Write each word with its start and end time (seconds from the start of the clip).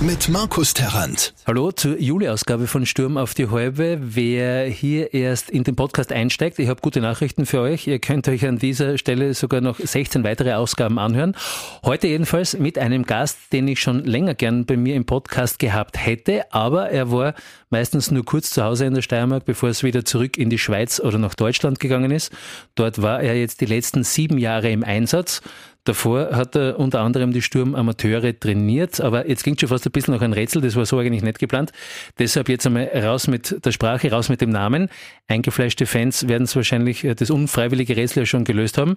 Mit 0.00 0.28
Markus 0.28 0.74
Terrant. 0.74 1.32
Hallo 1.46 1.70
zur 1.70 1.98
Juli-Ausgabe 1.98 2.66
von 2.66 2.84
Sturm 2.84 3.16
auf 3.16 3.32
die 3.32 3.46
Häupe. 3.46 3.98
Wer 4.00 4.66
hier 4.66 5.14
erst 5.14 5.50
in 5.50 5.62
den 5.62 5.76
Podcast 5.76 6.10
einsteigt, 6.10 6.58
ich 6.58 6.68
habe 6.68 6.80
gute 6.80 7.00
Nachrichten 7.00 7.46
für 7.46 7.60
euch. 7.60 7.86
Ihr 7.86 8.00
könnt 8.00 8.26
euch 8.28 8.44
an 8.44 8.58
dieser 8.58 8.98
Stelle 8.98 9.32
sogar 9.34 9.60
noch 9.60 9.78
16 9.78 10.24
weitere 10.24 10.54
Ausgaben 10.54 10.98
anhören. 10.98 11.36
Heute 11.84 12.08
jedenfalls 12.08 12.58
mit 12.58 12.76
einem 12.76 13.04
Gast, 13.04 13.38
den 13.52 13.68
ich 13.68 13.80
schon 13.80 14.04
länger 14.04 14.34
gern 14.34 14.66
bei 14.66 14.76
mir 14.76 14.96
im 14.96 15.06
Podcast 15.06 15.60
gehabt 15.60 16.04
hätte, 16.04 16.52
aber 16.52 16.90
er 16.90 17.12
war 17.12 17.34
meistens 17.70 18.10
nur 18.10 18.24
kurz 18.24 18.50
zu 18.50 18.64
Hause 18.64 18.86
in 18.86 18.94
der 18.94 19.02
Steiermark, 19.02 19.44
bevor 19.44 19.68
es 19.68 19.84
wieder 19.84 20.04
zurück 20.04 20.36
in 20.36 20.50
die 20.50 20.58
Schweiz 20.58 21.00
oder 21.00 21.18
nach 21.18 21.34
Deutschland 21.34 21.78
gegangen 21.78 22.10
ist. 22.10 22.32
Dort 22.74 23.00
war 23.00 23.22
er 23.22 23.38
jetzt 23.38 23.60
die 23.60 23.66
letzten 23.66 24.02
sieben 24.02 24.38
Jahre 24.38 24.70
im 24.70 24.82
Einsatz. 24.82 25.40
Davor 25.84 26.30
hat 26.34 26.56
er 26.56 26.78
unter 26.78 27.00
anderem 27.00 27.32
die 27.32 27.42
Sturmamateure 27.42 28.38
trainiert, 28.38 29.00
aber 29.00 29.28
jetzt 29.28 29.44
ging 29.44 29.58
schon 29.58 29.68
fast 29.68 29.86
ein 29.86 29.92
bisschen 29.92 30.14
noch 30.14 30.22
ein 30.22 30.32
Rätsel, 30.32 30.62
das 30.62 30.76
war 30.76 30.86
so 30.86 30.98
eigentlich 30.98 31.22
nicht 31.22 31.38
geplant. 31.38 31.72
Deshalb 32.18 32.48
jetzt 32.48 32.66
einmal 32.66 32.86
raus 32.86 33.26
mit 33.26 33.64
der 33.64 33.70
Sprache, 33.70 34.10
raus 34.10 34.30
mit 34.30 34.40
dem 34.40 34.50
Namen. 34.50 34.88
Eingefleischte 35.28 35.84
Fans 35.84 36.26
werden 36.26 36.44
es 36.44 36.56
wahrscheinlich 36.56 37.04
äh, 37.04 37.14
das 37.14 37.30
unfreiwillige 37.30 37.96
Rätsel 37.96 38.20
ja 38.20 38.26
schon 38.26 38.44
gelöst 38.44 38.78
haben. 38.78 38.96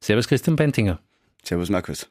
Servus 0.00 0.28
Christian 0.28 0.54
Beintinger. 0.54 1.00
Servus 1.42 1.70
Markus. 1.70 2.08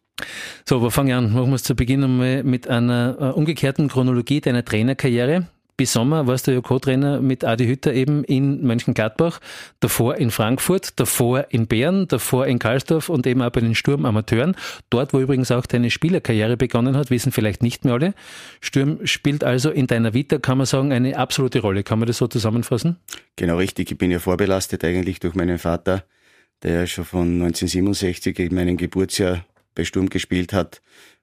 So, 0.66 0.78
aber 0.78 0.92
fangen 0.92 1.10
wir 1.10 1.18
an. 1.18 1.34
Machen 1.34 1.50
wir 1.50 1.56
es 1.56 1.64
zu 1.64 1.76
Beginn 1.76 2.04
einmal 2.04 2.44
mit 2.44 2.68
einer 2.68 3.18
äh, 3.20 3.24
umgekehrten 3.32 3.88
Chronologie 3.88 4.42
deiner 4.42 4.66
Trainerkarriere 4.66 5.48
bis 5.78 5.94
Sommer 5.94 6.26
warst 6.26 6.48
du 6.48 6.52
ja 6.52 6.60
Co-Trainer 6.60 7.22
mit 7.22 7.46
Adi 7.46 7.68
Hütter 7.68 7.94
eben 7.94 8.24
in 8.24 8.64
Mönchengladbach, 8.66 9.40
davor 9.80 10.16
in 10.16 10.32
Frankfurt, 10.32 11.00
davor 11.00 11.46
in 11.50 11.68
Bern, 11.68 12.08
davor 12.08 12.48
in 12.48 12.58
Karlsdorf 12.58 13.10
und 13.10 13.28
eben 13.28 13.44
auch 13.44 13.52
bei 13.52 13.62
den 13.62 13.76
Sturmamateuren. 13.76 14.56
Dort, 14.90 15.14
wo 15.14 15.20
übrigens 15.20 15.52
auch 15.52 15.68
deine 15.68 15.92
Spielerkarriere 15.92 16.58
begonnen 16.58 16.98
hat, 16.98 17.12
wissen 17.12 17.32
vielleicht 17.32 17.62
nicht 17.62 17.86
mehr 17.86 17.94
alle. 17.94 18.14
Sturm 18.60 19.06
spielt 19.06 19.44
also 19.44 19.70
in 19.70 19.86
deiner 19.86 20.16
Vita, 20.16 20.40
kann 20.40 20.58
man 20.58 20.66
sagen, 20.66 20.92
eine 20.92 21.16
absolute 21.16 21.60
Rolle. 21.60 21.84
Kann 21.84 22.00
man 22.00 22.08
das 22.08 22.18
so 22.18 22.28
zusammenfassen? 22.28 22.98
Genau 23.36 23.58
richtig. 23.58 23.92
Ich 23.92 23.98
bin 23.98 24.10
ja 24.10 24.20
vorbelastet 24.20 24.84
eigentlich 24.84 25.20
durch 25.20 25.36
meinen 25.36 25.60
Vater, 25.60 26.04
der 26.64 26.72
ja 26.72 26.88
schon 26.88 27.06
von 27.06 27.28
1967 27.42 28.40
in 28.40 28.56
meinem 28.56 28.78
Geburtsjahr 28.78 29.46
bei 29.76 29.84
Sturm 29.84 30.10
gespielt 30.10 30.54
hat 30.54 30.82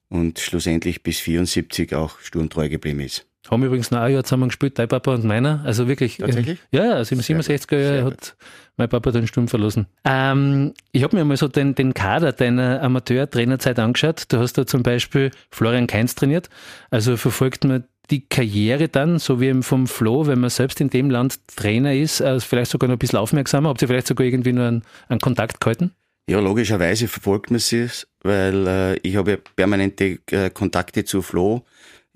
und 0.09 0.39
schlussendlich 0.39 1.03
bis 1.03 1.19
74 1.19 1.93
auch 1.97 2.21
sturmtreu 2.21 2.69
geblieben 2.69 3.01
ist. 3.01 3.27
Haben 3.55 3.63
übrigens 3.63 3.91
noch 3.91 4.01
ein 4.01 4.13
Jahr 4.13 4.25
zusammen 4.25 4.49
gespielt, 4.49 4.79
dein 4.79 4.89
Papa 4.89 5.15
und 5.15 5.25
meiner. 5.25 5.63
Also 5.65 5.87
wirklich. 5.87 6.19
Tatsächlich? 6.19 6.59
Äh, 6.73 6.77
ja, 6.77 6.93
also 6.95 7.15
im 7.15 7.21
67er 7.21 7.79
Jahr 7.79 8.05
hat 8.05 8.37
mein 8.77 8.89
Papa 8.89 9.13
den 9.13 9.27
Sturm 9.27 9.47
verlassen. 9.47 9.87
Ähm, 10.05 10.75
ich 10.91 11.05
habe 11.05 11.17
mir 11.17 11.25
mal 11.25 11.37
so 11.37 11.47
den, 11.47 11.77
den 11.77 11.95
Kader 11.95 12.33
deiner 12.33 12.83
Amateur-Trainerzeit 12.83 13.79
angeschaut. 13.79 14.25
Du 14.29 14.39
hast 14.39 14.59
da 14.59 14.67
zum 14.67 14.83
Beispiel 14.83 15.31
Florian 15.51 15.87
Kainz 15.87 16.17
trainiert. 16.17 16.51
Also 16.91 17.17
verfolgt 17.17 17.65
man 17.65 17.85
die 18.11 18.27
Karriere 18.27 18.89
dann, 18.89 19.19
so 19.19 19.41
wie 19.41 19.63
vom 19.63 19.87
Flo, 19.87 20.27
wenn 20.27 20.41
man 20.41 20.51
selbst 20.51 20.81
in 20.81 20.91
dem 20.91 21.09
Land 21.09 21.39
Trainer 21.57 21.95
ist, 21.95 22.21
also 22.21 22.45
vielleicht 22.45 22.71
sogar 22.71 22.89
noch 22.89 22.97
ein 22.97 22.99
bisschen 22.99 23.19
aufmerksamer? 23.19 23.69
Habt 23.69 23.83
ihr 23.83 23.89
vielleicht 23.89 24.09
sogar 24.09 24.27
irgendwie 24.27 24.53
nur 24.53 24.67
einen, 24.67 24.83
einen 25.09 25.21
Kontakt 25.21 25.61
gehalten? 25.61 25.93
Ja, 26.29 26.41
logischerweise 26.41 27.07
verfolgt 27.07 27.51
man 27.51 27.61
sie, 27.61 27.89
weil 28.23 28.67
äh, 28.67 28.97
ich 28.99 29.17
habe 29.17 29.31
ja 29.33 29.37
permanente 29.57 30.19
äh, 30.31 30.51
Kontakte 30.51 31.05
zu 31.05 31.23
Flo 31.23 31.65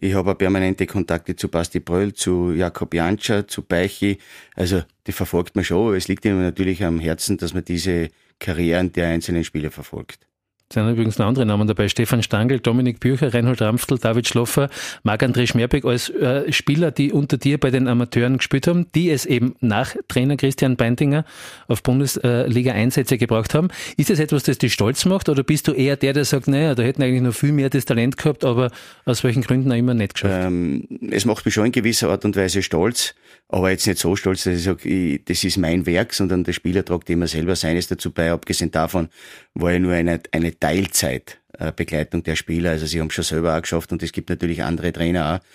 ich 0.01 0.15
habe 0.15 0.35
permanente 0.37 0.87
Kontakte 0.87 1.35
zu 1.35 1.49
Basti 1.49 1.81
Bröll, 1.81 2.15
zu 2.15 2.53
Jakob 2.53 2.95
Janscher, 2.95 3.49
zu 3.49 3.63
Beichi. 3.63 4.19
Also 4.55 4.83
die 5.07 5.13
verfolgt 5.13 5.57
man 5.57 5.65
schon. 5.65 5.97
Es 5.97 6.07
liegt 6.07 6.25
ihm 6.25 6.41
natürlich 6.41 6.85
am 6.85 7.01
Herzen, 7.01 7.37
dass 7.37 7.53
man 7.53 7.65
diese 7.65 8.11
Karrieren 8.39 8.93
der 8.93 9.09
einzelnen 9.09 9.43
Spieler 9.43 9.73
verfolgt. 9.73 10.28
Es 10.71 10.75
sind 10.75 10.87
übrigens 10.87 11.17
noch 11.19 11.25
andere 11.25 11.47
Namen 11.47 11.67
dabei. 11.67 11.89
Stefan 11.89 12.23
Stangl, 12.23 12.61
Dominik 12.61 13.01
Bücher, 13.01 13.33
Reinhold 13.33 13.63
Ramftl, 13.63 13.97
David 13.97 14.29
Schloffer, 14.29 14.69
Marc-André 15.03 15.47
Schmerbeck 15.47 15.87
als 15.87 16.11
äh, 16.11 16.53
Spieler, 16.53 16.91
die 16.91 17.11
unter 17.11 17.39
dir 17.39 17.57
bei 17.57 17.71
den 17.71 17.89
Amateuren 17.89 18.37
gespielt 18.37 18.67
haben, 18.67 18.85
die 18.95 19.09
es 19.09 19.25
eben 19.25 19.55
nach 19.61 19.97
Trainer 20.09 20.37
Christian 20.37 20.77
Beintinger 20.77 21.25
auf 21.69 21.83
Bundesliga-Einsätze 21.83 23.17
gebraucht 23.17 23.55
haben. 23.55 23.69
Ist 23.97 24.11
das 24.11 24.19
etwas, 24.19 24.43
das 24.43 24.59
dich 24.59 24.75
stolz 24.75 25.07
macht 25.07 25.31
oder 25.31 25.43
bist 25.43 25.69
du 25.69 25.73
eher 25.73 25.97
der, 25.97 26.13
der 26.13 26.27
sagt, 26.27 26.49
naja, 26.49 26.75
da 26.75 26.83
hätten 26.83 27.03
eigentlich 27.03 27.23
noch 27.23 27.35
viel 27.35 27.53
mehr 27.53 27.71
das 27.71 27.87
Talent 27.87 28.19
gehabt, 28.19 28.45
aber 28.45 28.71
aus 29.07 29.25
welchen 29.25 29.41
Gründen 29.41 29.73
auch 29.73 29.77
immer 29.77 29.95
nicht 29.95 30.15
geschafft? 30.15 30.35
Ähm, 30.35 30.87
es 31.11 31.25
macht 31.25 31.47
mich 31.47 31.55
schon 31.55 31.65
in 31.65 31.73
gewisser 31.73 32.11
Art 32.11 32.27
und 32.27 32.37
Weise 32.37 32.63
stolz, 32.63 33.15
aber 33.49 33.71
jetzt 33.71 33.87
nicht 33.87 33.99
so 33.99 34.17
stolz, 34.17 34.45
dass 34.45 34.59
ich 34.59 34.65
sage, 34.65 35.19
das 35.25 35.45
ist 35.45 35.57
mein 35.57 35.87
Werk, 35.87 36.13
sondern 36.13 36.45
der 36.45 36.53
Spieler 36.53 36.85
tragt 36.85 37.09
immer 37.09 37.27
selber 37.27 37.57
seines 37.57 37.89
dazu 37.89 38.11
bei. 38.11 38.31
Abgesehen 38.33 38.71
davon 38.71 39.09
war 39.55 39.73
ich 39.73 39.81
nur 39.81 39.95
eine, 39.95 40.21
eine 40.33 40.58
Teilzeitbegleitung 40.61 42.23
der 42.23 42.37
Spieler. 42.37 42.71
Also 42.71 42.87
sie 42.87 43.01
haben 43.01 43.11
schon 43.11 43.25
selber 43.25 43.57
auch 43.57 43.63
geschafft 43.63 43.93
und 43.93 44.03
es 44.03 44.13
gibt 44.13 44.31
natürlich 44.31 44.63
andere 44.63 44.93
Trainer 44.93 45.37
auch, 45.37 45.47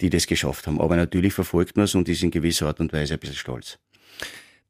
die 0.00 0.10
das 0.10 0.26
geschafft 0.26 0.66
haben. 0.66 0.80
Aber 0.80 0.96
natürlich 0.96 1.32
verfolgt 1.32 1.76
man 1.76 1.84
es 1.84 1.94
und 1.94 2.08
ist 2.08 2.22
in 2.22 2.30
gewisser 2.30 2.66
Art 2.66 2.80
und 2.80 2.92
Weise 2.92 3.14
ein 3.14 3.20
bisschen 3.20 3.36
stolz. 3.36 3.78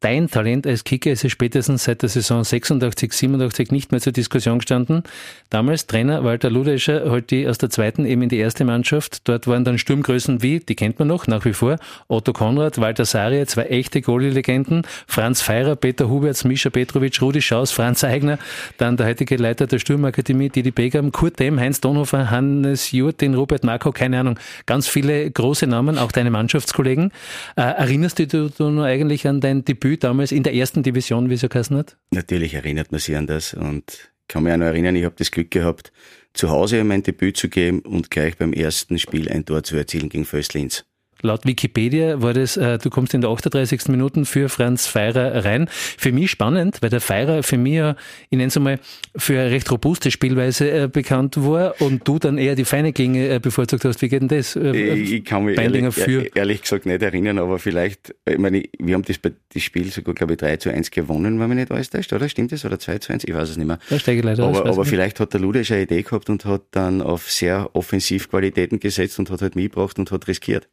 Dein 0.03 0.29
Talent 0.29 0.67
als 0.67 0.83
Kicker 0.83 1.13
ist 1.13 1.23
ja 1.23 1.31
spätestens 1.31 1.85
seit 1.85 2.03
der 2.03 2.09
Saison 2.09 2.43
86, 2.43 3.13
87 3.13 3.71
nicht 3.71 3.93
mehr 3.93 4.01
zur 4.01 4.13
Diskussion 4.13 4.59
gestanden. 4.59 5.05
Damals 5.49 5.87
Trainer 5.87 6.25
Walter 6.25 6.51
Ludescher 6.51 7.09
holt 7.09 7.31
die 7.31 7.47
aus 7.47 7.59
der 7.59 7.71
zweiten 7.71 8.05
eben 8.05 8.21
in 8.23 8.29
die 8.29 8.39
erste 8.39 8.65
Mannschaft. 8.65 9.29
Dort 9.29 9.47
waren 9.47 9.65
dann 9.65 9.79
Sturmgrößen 9.79 10.43
wie, 10.43 10.59
die 10.59 10.75
kennt 10.75 10.99
man 10.99 11.07
noch 11.07 11.29
nach 11.29 11.45
wie 11.45 11.53
vor, 11.53 11.77
Otto 12.09 12.33
Konrad, 12.33 12.81
Walter 12.81 13.05
Sarie, 13.05 13.47
zwei 13.47 13.67
echte 13.67 14.01
Goalie-Legenden, 14.01 14.83
Franz 15.07 15.41
Feirer, 15.41 15.77
Peter 15.77 16.09
Huberts, 16.09 16.43
Mischa 16.43 16.71
Petrovic, 16.71 17.23
Rudi 17.23 17.41
Schaus, 17.41 17.71
Franz 17.71 18.03
Eigner, 18.03 18.41
dann 18.79 18.97
der 18.97 19.07
heutige 19.07 19.37
Leiter 19.37 19.69
der 19.69 19.79
Sturmakademie, 19.79 20.49
Didi 20.49 20.73
Begam, 20.73 21.13
Kurt 21.13 21.39
Dem, 21.39 21.61
Heinz 21.61 21.81
Donhofer, 21.81 22.29
Hannes 22.29 22.91
Jurtin, 22.91 23.35
Robert 23.35 23.63
Marko, 23.63 23.93
keine 23.93 24.19
Ahnung, 24.19 24.37
ganz 24.67 24.89
viele 24.89 25.31
große 25.31 25.69
Namen, 25.69 25.97
auch 25.97 26.11
deine 26.11 26.33
Mannschaftskollegen. 26.33 27.13
Äh, 27.55 27.61
erinnerst 27.61 28.19
du 28.19 28.27
dich 28.27 28.59
nur 28.59 28.85
eigentlich 28.85 29.29
an 29.29 29.41
dein 29.41 29.65
Debüt 29.65 29.92
Debüt 29.93 30.05
damals 30.05 30.33
in 30.33 30.43
der 30.43 30.55
ersten 30.55 30.83
Division, 30.83 31.29
wie 31.29 31.35
es 31.35 31.43
geheißen 31.43 31.77
hat? 31.77 31.99
Natürlich 32.13 32.55
erinnert 32.55 32.93
man 32.93 32.99
sich 32.99 33.15
an 33.15 33.27
das 33.27 33.53
und 33.53 34.11
kann 34.27 34.43
mich 34.43 34.55
auch 34.55 34.57
noch 34.57 34.65
erinnern, 34.65 34.97
ich 34.97 35.05
habe 35.05 35.17
das 35.19 35.31
Glück 35.31 35.51
gehabt, 35.51 35.93
zu 36.33 36.49
Hause 36.49 36.83
mein 36.83 37.03
Debüt 37.03 37.37
zu 37.37 37.51
geben 37.51 37.81
und 37.81 38.11
gleich 38.11 38.39
beim 38.39 38.55
ersten 38.55 38.99
Spiel 38.99 39.29
ein 39.29 39.45
Tor 39.45 39.65
zu 39.65 39.77
erzielen 39.77 40.09
gegen 40.09 40.25
Föstlins. 40.25 40.87
Laut 41.23 41.47
Wikipedia 41.47 42.21
war 42.21 42.35
das, 42.35 42.57
äh, 42.57 42.79
du 42.79 42.91
kommst 42.91 43.15
in 43.15 43.21
der 43.21 43.31
38. 43.31 43.89
Minuten 43.89 44.25
für 44.25 44.49
Franz 44.49 44.87
Feirer 44.87 45.45
rein. 45.45 45.69
Für 45.71 46.13
mich 46.13 46.31
spannend, 46.31 46.79
weil 46.81 46.91
der 46.91 47.01
Feirer 47.01 47.43
für 47.43 47.57
mich 47.57 47.75
ja, 47.75 47.97
ich 48.29 48.37
nenne 48.37 48.49
es 48.49 48.59
mal, 48.59 48.79
für 49.17 49.39
eine 49.39 49.51
recht 49.51 49.71
robuste 49.71 50.11
Spielweise 50.11 50.71
äh, 50.71 50.89
bekannt 50.89 51.37
war 51.39 51.81
und 51.81 52.07
du 52.07 52.19
dann 52.19 52.39
eher 52.39 52.55
die 52.55 52.65
feine 52.65 52.93
Gänge 52.93 53.29
äh, 53.29 53.39
bevorzugt 53.39 53.85
hast. 53.85 54.03
Wie 54.03 54.09
geht 54.09 54.23
denn 54.23 54.29
das? 54.29 54.57
Äh, 54.57 54.95
ich 54.95 55.25
kann 55.25 55.45
mich 55.45 55.59
ehrlich, 55.59 55.95
für 55.95 56.29
ehrlich, 56.35 56.63
gesagt 56.63 56.87
nicht 56.87 57.03
erinnern, 57.03 57.39
aber 57.39 57.59
vielleicht, 57.59 58.15
ich 58.29 58.39
meine, 58.39 58.65
wir 58.79 58.95
haben 58.95 59.05
das, 59.05 59.19
das 59.23 59.63
Spiel 59.63 59.91
sogar, 59.91 60.15
glaube 60.15 60.35
ich, 60.35 60.39
3 60.39 60.57
zu 60.57 60.71
1 60.71 60.91
gewonnen, 60.91 61.39
wenn 61.41 61.49
mich 61.49 61.59
nicht 61.59 61.71
alles 61.71 61.91
täuscht, 61.91 62.13
oder? 62.13 62.29
Stimmt 62.29 62.53
das? 62.53 62.65
Oder 62.65 62.79
2 62.79 62.99
zu 62.99 63.13
1? 63.13 63.25
Ich 63.25 63.35
weiß 63.35 63.51
es 63.51 63.57
nicht 63.57 63.67
mehr. 63.67 63.79
Da 63.89 63.99
steige 63.99 64.19
ich 64.19 64.25
leider 64.25 64.45
aber, 64.45 64.67
aber 64.67 64.85
vielleicht 64.85 65.21
hat 65.21 65.33
der 65.33 65.41
Ludesch 65.41 65.71
eine 65.71 65.83
Idee 65.83 66.03
gehabt 66.03 66.29
und 66.31 66.45
hat 66.45 66.63
dann 66.73 67.01
auf 67.01 67.31
sehr 67.31 67.71
Offensivqualitäten 67.75 68.81
gesetzt 68.81 69.19
und 69.19 69.31
hat 69.31 69.43
halt 69.43 69.57
mitgebracht 69.57 69.99
und 69.99 70.11
hat 70.11 70.29
riskiert. 70.29 70.69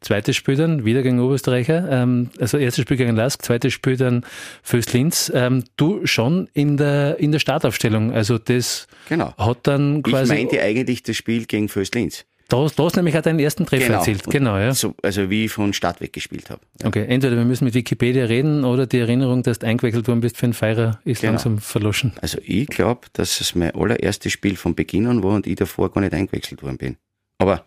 Zweites 0.00 0.36
Spiel 0.36 0.56
dann 0.56 0.84
wieder 0.84 1.02
gegen 1.02 1.18
Oberösterreicher, 1.18 1.88
ähm, 1.90 2.30
also 2.40 2.56
erstes 2.56 2.82
Spiel 2.82 2.96
gegen 2.96 3.16
Lask, 3.16 3.42
zweites 3.42 3.72
Spiel 3.72 3.96
dann 3.96 4.24
fürs 4.62 4.92
Linz. 4.92 5.32
Ähm, 5.34 5.64
du 5.76 6.06
schon 6.06 6.48
in 6.52 6.76
der 6.76 7.18
in 7.18 7.32
der 7.32 7.40
Startaufstellung, 7.40 8.12
also 8.12 8.38
das 8.38 8.86
genau. 9.08 9.34
hat 9.36 9.66
dann 9.66 10.02
quasi. 10.02 10.34
Ich 10.34 10.38
meinte 10.38 10.62
eigentlich 10.62 11.02
das 11.02 11.16
Spiel 11.16 11.46
gegen 11.46 11.68
Föst 11.68 11.94
Linz. 11.94 12.24
Da, 12.48 12.66
da 12.74 12.84
hast 12.84 12.96
nämlich 12.96 13.16
auch 13.16 13.22
deinen 13.22 13.40
ersten 13.40 13.66
Treffer 13.66 13.86
genau. 13.86 13.98
erzielt. 13.98 14.24
Genau, 14.24 14.56
ja. 14.56 14.72
So, 14.72 14.94
also 15.02 15.28
wie 15.28 15.44
ich 15.44 15.52
von 15.52 15.74
Start 15.74 16.00
weg 16.00 16.14
gespielt 16.14 16.48
habe. 16.48 16.62
Ja. 16.80 16.88
Okay, 16.88 17.04
entweder 17.06 17.36
wir 17.36 17.44
müssen 17.44 17.66
mit 17.66 17.74
Wikipedia 17.74 18.24
reden 18.24 18.64
oder 18.64 18.86
die 18.86 19.00
Erinnerung, 19.00 19.42
dass 19.42 19.58
du 19.58 19.66
eingewechselt 19.66 20.08
worden 20.08 20.20
bist 20.20 20.38
für 20.38 20.46
einen 20.46 20.54
Feirer, 20.54 20.98
ist 21.04 21.20
genau. 21.20 21.32
langsam 21.32 21.58
verloschen. 21.58 22.14
Also 22.22 22.38
ich 22.42 22.66
glaube, 22.68 23.08
dass 23.12 23.42
es 23.42 23.54
mein 23.54 23.74
allererstes 23.74 24.32
Spiel 24.32 24.56
von 24.56 24.74
Beginn 24.74 25.06
an 25.06 25.22
war 25.22 25.34
und 25.34 25.46
ich 25.46 25.56
davor 25.56 25.92
gar 25.92 26.00
nicht 26.00 26.14
eingewechselt 26.14 26.62
worden 26.62 26.78
bin. 26.78 26.96
Aber 27.36 27.66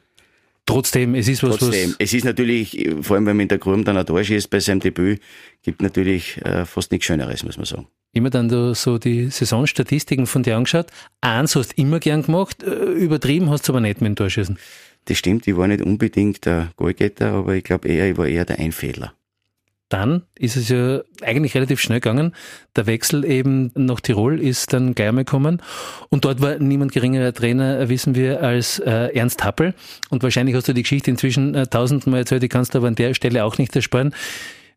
Trotzdem, 0.71 1.15
es 1.15 1.27
ist 1.27 1.43
was, 1.43 1.57
Trotzdem, 1.57 1.89
was 1.89 1.95
es 1.99 2.13
ist 2.13 2.23
natürlich, 2.23 2.89
vor 3.01 3.15
allem 3.15 3.25
wenn 3.25 3.37
man 3.37 3.41
in 3.41 3.47
der 3.49 3.57
Grüm 3.57 3.83
dann 3.83 3.97
ein 3.97 4.05
Tor 4.05 4.23
schießt 4.23 4.49
bei 4.49 4.59
seinem 4.59 4.79
Debüt, 4.79 5.19
gibt 5.63 5.81
natürlich 5.81 6.37
äh, 6.45 6.65
fast 6.65 6.91
nichts 6.91 7.07
Schöneres, 7.07 7.43
muss 7.43 7.57
man 7.57 7.65
sagen. 7.65 7.87
Immer 8.13 8.29
dann 8.29 8.49
da 8.49 8.73
so 8.73 8.97
die 8.97 9.29
Saisonstatistiken 9.29 10.27
von 10.27 10.43
dir 10.43 10.55
angeschaut. 10.57 10.87
Eins 11.21 11.55
hast 11.55 11.73
du 11.73 11.81
immer 11.81 11.99
gern 11.99 12.23
gemacht, 12.23 12.63
äh, 12.63 12.69
übertrieben 12.69 13.49
hast 13.49 13.67
du 13.67 13.73
aber 13.73 13.81
nicht 13.81 14.01
mit 14.01 14.09
dem 14.09 14.15
Torschießen. 14.15 14.57
Das 15.05 15.17
stimmt, 15.17 15.47
ich 15.47 15.57
war 15.57 15.67
nicht 15.67 15.81
unbedingt 15.81 16.45
der 16.45 16.71
Goalgetter, 16.77 17.31
aber 17.33 17.55
ich 17.55 17.63
glaube 17.63 17.87
eher, 17.87 18.09
ich 18.09 18.17
war 18.17 18.27
eher 18.27 18.45
der 18.45 18.59
Einfädler 18.59 19.13
dann 19.93 20.23
ist 20.37 20.55
es 20.55 20.69
ja 20.69 21.01
eigentlich 21.21 21.55
relativ 21.55 21.79
schnell 21.79 21.99
gegangen. 21.99 22.33
Der 22.75 22.87
Wechsel 22.87 23.25
eben 23.25 23.71
nach 23.75 23.99
Tirol 23.99 24.39
ist 24.39 24.73
dann 24.73 24.95
gleich 24.95 25.09
einmal 25.09 25.25
gekommen. 25.25 25.61
Und 26.09 26.25
dort 26.25 26.41
war 26.41 26.59
niemand 26.59 26.91
geringerer 26.91 27.33
Trainer, 27.33 27.89
wissen 27.89 28.15
wir, 28.15 28.41
als 28.41 28.79
äh, 28.79 29.15
Ernst 29.15 29.43
Happel. 29.43 29.73
Und 30.09 30.23
wahrscheinlich 30.23 30.55
hast 30.55 30.67
du 30.67 30.73
die 30.73 30.83
Geschichte 30.83 31.11
inzwischen 31.11 31.55
äh, 31.55 31.67
tausendmal 31.67 32.21
erzählt, 32.21 32.43
die 32.43 32.49
kannst 32.49 32.73
du 32.73 32.79
aber 32.79 32.87
an 32.87 32.95
der 32.95 33.13
Stelle 33.13 33.43
auch 33.43 33.57
nicht 33.57 33.75
ersparen. 33.75 34.13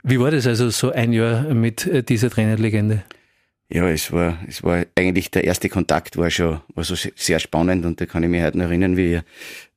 Wie 0.02 0.20
war 0.20 0.30
das 0.30 0.46
also 0.46 0.68
so 0.70 0.90
ein 0.90 1.12
Jahr 1.12 1.54
mit 1.54 1.86
äh, 1.86 2.02
dieser 2.02 2.30
Trainerlegende? 2.30 3.04
Ja, 3.70 3.88
es 3.88 4.12
war, 4.12 4.38
es 4.46 4.62
war 4.62 4.84
eigentlich 4.94 5.30
der 5.30 5.44
erste 5.44 5.68
Kontakt 5.68 6.16
war 6.16 6.30
schon, 6.30 6.60
war 6.74 6.84
so 6.84 6.94
sehr 6.94 7.40
spannend 7.40 7.86
und 7.86 8.00
da 8.00 8.06
kann 8.06 8.22
ich 8.22 8.28
mich 8.28 8.42
heute 8.42 8.58
noch 8.58 8.66
erinnern, 8.66 8.96
wir 8.96 9.24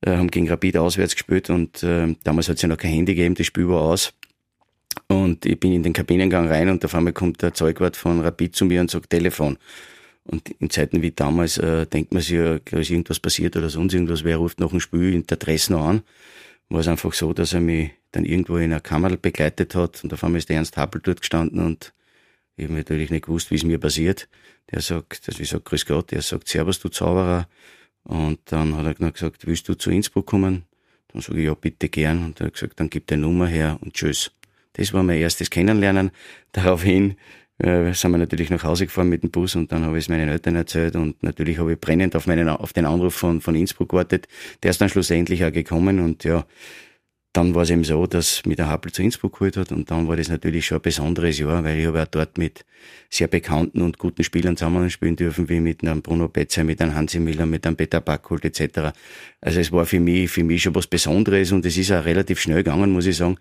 äh, 0.02 0.12
haben 0.12 0.30
gegen 0.30 0.50
Rapid 0.50 0.78
auswärts 0.78 1.16
gespielt 1.16 1.50
und 1.50 1.82
äh, 1.84 2.14
damals 2.24 2.50
hat 2.50 2.58
es 2.58 2.62
ja 2.62 2.68
noch 2.68 2.78
kein 2.78 2.92
Handy 2.92 3.16
gegeben, 3.16 3.36
das 3.36 3.48
Spiel 3.48 3.70
war 3.70 3.82
aus. 3.82 4.14
Und 5.08 5.46
ich 5.46 5.60
bin 5.60 5.74
in 5.74 5.84
den 5.84 5.94
Kabinengang 5.94 6.48
rein 6.48 6.70
und 6.70 6.84
auf 6.84 6.96
einmal 6.96 7.14
kommt 7.14 7.42
der 7.42 7.54
Zeugwart 7.54 7.96
von 7.96 8.22
Rapid 8.22 8.56
zu 8.56 8.66
mir 8.66 8.82
und 8.82 8.92
sagt 8.92 9.10
Telefon. 9.10 9.58
Und 10.24 10.50
in 10.60 10.70
Zeiten 10.70 11.02
wie 11.02 11.12
damals 11.12 11.58
äh, 11.58 11.86
denkt 11.86 12.14
man 12.14 12.22
sich 12.22 12.32
ja, 12.32 12.60
da 12.60 12.80
ist 12.80 12.90
irgendwas 12.90 13.20
passiert 13.20 13.56
oder 13.56 13.70
sonst 13.70 13.94
irgendwas, 13.94 14.24
wer 14.24 14.38
ruft 14.38 14.60
nach 14.60 14.70
dem 14.70 14.82
Spiel 14.82 15.14
in 15.14 15.26
der 15.26 15.38
Dress 15.38 15.70
noch 15.70 15.86
an. 15.86 16.04
War 16.70 16.82
es 16.82 16.88
einfach 16.90 17.14
so, 17.14 17.32
dass 17.32 17.54
er 17.54 17.62
mich 17.62 17.92
dann 18.12 18.26
irgendwo 18.26 18.58
in 18.58 18.66
einer 18.66 18.82
Kammer 18.82 19.16
begleitet 19.16 19.74
hat 19.76 20.04
und 20.04 20.12
auf 20.14 20.24
einmal 20.24 20.40
ist 20.40 20.50
der 20.50 20.58
Ernst 20.58 20.76
Happel 20.76 21.00
dort 21.02 21.22
gestanden 21.22 21.66
und 21.66 21.94
ich 22.58 22.66
habe 22.66 22.74
natürlich 22.74 23.12
nicht 23.12 23.26
gewusst, 23.26 23.52
wie 23.52 23.56
es 23.56 23.64
mir 23.64 23.80
passiert. 23.80 24.28
Der 24.72 24.82
sagt, 24.82 25.28
dass 25.28 25.40
ich 25.40 25.48
sage, 25.48 25.64
grüß 25.64 25.86
Gott, 25.86 26.12
der 26.12 26.22
sagt, 26.22 26.50
Servus, 26.50 26.80
du 26.80 26.90
Zauberer. 26.90 27.48
Und 28.04 28.40
dann 28.46 28.76
hat 28.76 29.00
er 29.00 29.12
gesagt, 29.12 29.46
willst 29.46 29.70
du 29.70 29.76
zu 29.76 29.92
Innsbruck 29.92 30.26
kommen? 30.26 30.64
Dann 31.10 31.22
sage 31.22 31.40
ich, 31.40 31.46
ja, 31.46 31.54
bitte 31.54 31.88
gern. 31.88 32.26
Und 32.26 32.40
er 32.42 32.48
hat 32.48 32.54
gesagt, 32.54 32.80
dann 32.80 32.90
gib 32.90 33.06
deine 33.08 33.22
Nummer 33.22 33.48
her 33.48 33.78
und 33.82 33.94
tschüss. 33.94 34.32
Das 34.74 34.94
war 34.94 35.04
mein 35.04 35.20
erstes 35.20 35.50
Kennenlernen. 35.50 36.12
Daraufhin 36.52 37.16
äh, 37.60 37.94
sind 37.94 38.12
wir 38.12 38.18
natürlich 38.18 38.50
nach 38.50 38.64
Hause 38.64 38.86
gefahren 38.86 39.10
mit 39.10 39.24
dem 39.24 39.32
Bus 39.32 39.56
und 39.56 39.72
dann 39.72 39.86
habe 39.86 39.98
ich 39.98 40.06
es 40.06 40.10
meinen 40.10 40.30
Eltern 40.30 40.56
erzählt 40.56 40.96
und 40.96 41.22
natürlich 41.24 41.58
habe 41.58 41.74
ich 41.74 41.80
brennend 41.80 42.16
auf, 42.16 42.28
meinen, 42.28 42.50
auf 42.50 42.74
den 42.74 42.86
Anruf 42.86 43.16
von, 43.16 43.42
von 43.42 43.56
Innsbruck 43.56 43.90
gewartet. 43.90 44.28
Der 44.64 44.72
ist 44.72 44.80
dann 44.80 44.90
schlussendlich 44.90 45.44
auch 45.44 45.52
gekommen 45.52 46.00
und 46.00 46.24
ja, 46.24 46.46
dann 47.34 47.54
war 47.54 47.64
es 47.64 47.70
eben 47.70 47.84
so, 47.84 48.08
dass 48.08 48.44
mich 48.46 48.56
der 48.56 48.68
Happel 48.68 48.92
zu 48.92 49.04
Innsbruck 49.04 49.34
geholt 49.34 49.58
hat 49.58 49.72
und 49.72 49.92
dann 49.92 50.08
war 50.08 50.16
das 50.16 50.30
natürlich 50.30 50.66
schon 50.66 50.80
ein 50.80 50.82
besonderes 50.82 51.38
Jahr, 51.38 51.64
weil 51.64 51.80
ich 51.80 51.86
habe 51.86 52.02
auch 52.02 52.08
dort 52.08 52.38
mit 52.38 52.66
sehr 53.10 53.28
bekannten 53.28 53.82
und 53.82 54.00
guten 54.00 54.24
Spielern 54.24 54.58
zusammen 54.58 54.90
spielen 54.90 55.16
dürfen, 55.16 55.48
wie 55.48 55.60
mit 55.60 55.84
einem 55.84 56.02
Bruno 56.02 56.30
Betzer, 56.30 56.64
mit 56.64 56.82
einem 56.82 56.96
Hansi 56.96 57.20
Miller, 57.20 57.46
mit 57.46 57.66
einem 57.68 57.76
Peter 57.76 58.02
Backholt 58.02 58.44
etc. 58.44 58.92
Also 59.40 59.60
es 59.60 59.72
war 59.72 59.86
für 59.86 60.00
mich, 60.00 60.32
für 60.32 60.44
mich 60.44 60.64
schon 60.64 60.74
was 60.74 60.88
Besonderes 60.88 61.52
und 61.52 61.66
es 61.66 61.78
ist 61.78 61.92
auch 61.92 62.06
relativ 62.06 62.40
schnell 62.40 62.64
gegangen, 62.64 62.92
muss 62.92 63.06
ich 63.06 63.18
sagen. 63.18 63.38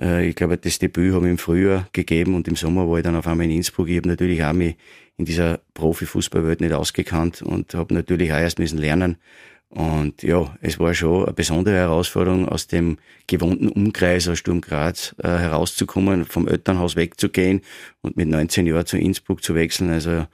Äh, 0.00 0.28
ich 0.28 0.36
glaube, 0.36 0.56
das 0.58 0.78
Debüt 0.78 1.14
habe 1.14 1.26
ich 1.26 1.30
im 1.32 1.38
Frühjahr 1.38 1.88
gegeben 1.92 2.34
und 2.34 2.48
im 2.48 2.56
Sommer 2.56 2.88
war 2.88 2.98
ich 2.98 3.04
dann 3.04 3.16
auf 3.16 3.26
einmal 3.26 3.46
in 3.46 3.52
Innsbruck. 3.52 3.88
Ich 3.88 3.96
habe 3.96 4.08
natürlich 4.08 4.42
auch 4.44 4.52
mich 4.52 4.76
in 5.16 5.24
dieser 5.24 5.60
Profifußballwelt 5.74 6.60
nicht 6.60 6.72
ausgekannt 6.72 7.42
und 7.42 7.74
habe 7.74 7.94
natürlich 7.94 8.32
auch 8.32 8.38
erst 8.38 8.58
müssen 8.58 8.78
lernen, 8.78 9.16
und 9.74 10.22
ja, 10.22 10.56
es 10.60 10.78
war 10.78 10.94
schon 10.94 11.24
eine 11.24 11.32
besondere 11.32 11.74
Herausforderung, 11.74 12.48
aus 12.48 12.68
dem 12.68 12.96
gewohnten 13.26 13.68
Umkreis 13.68 14.28
aus 14.28 14.38
Sturm 14.38 14.60
Graz 14.60 15.16
äh, 15.18 15.26
herauszukommen, 15.26 16.26
vom 16.26 16.46
Elternhaus 16.46 16.94
wegzugehen 16.94 17.60
und 18.00 18.16
mit 18.16 18.28
19 18.28 18.66
Jahren 18.66 18.86
zu 18.86 18.98
Innsbruck 18.98 19.42
zu 19.42 19.56
wechseln. 19.56 19.90
Also 19.90 20.26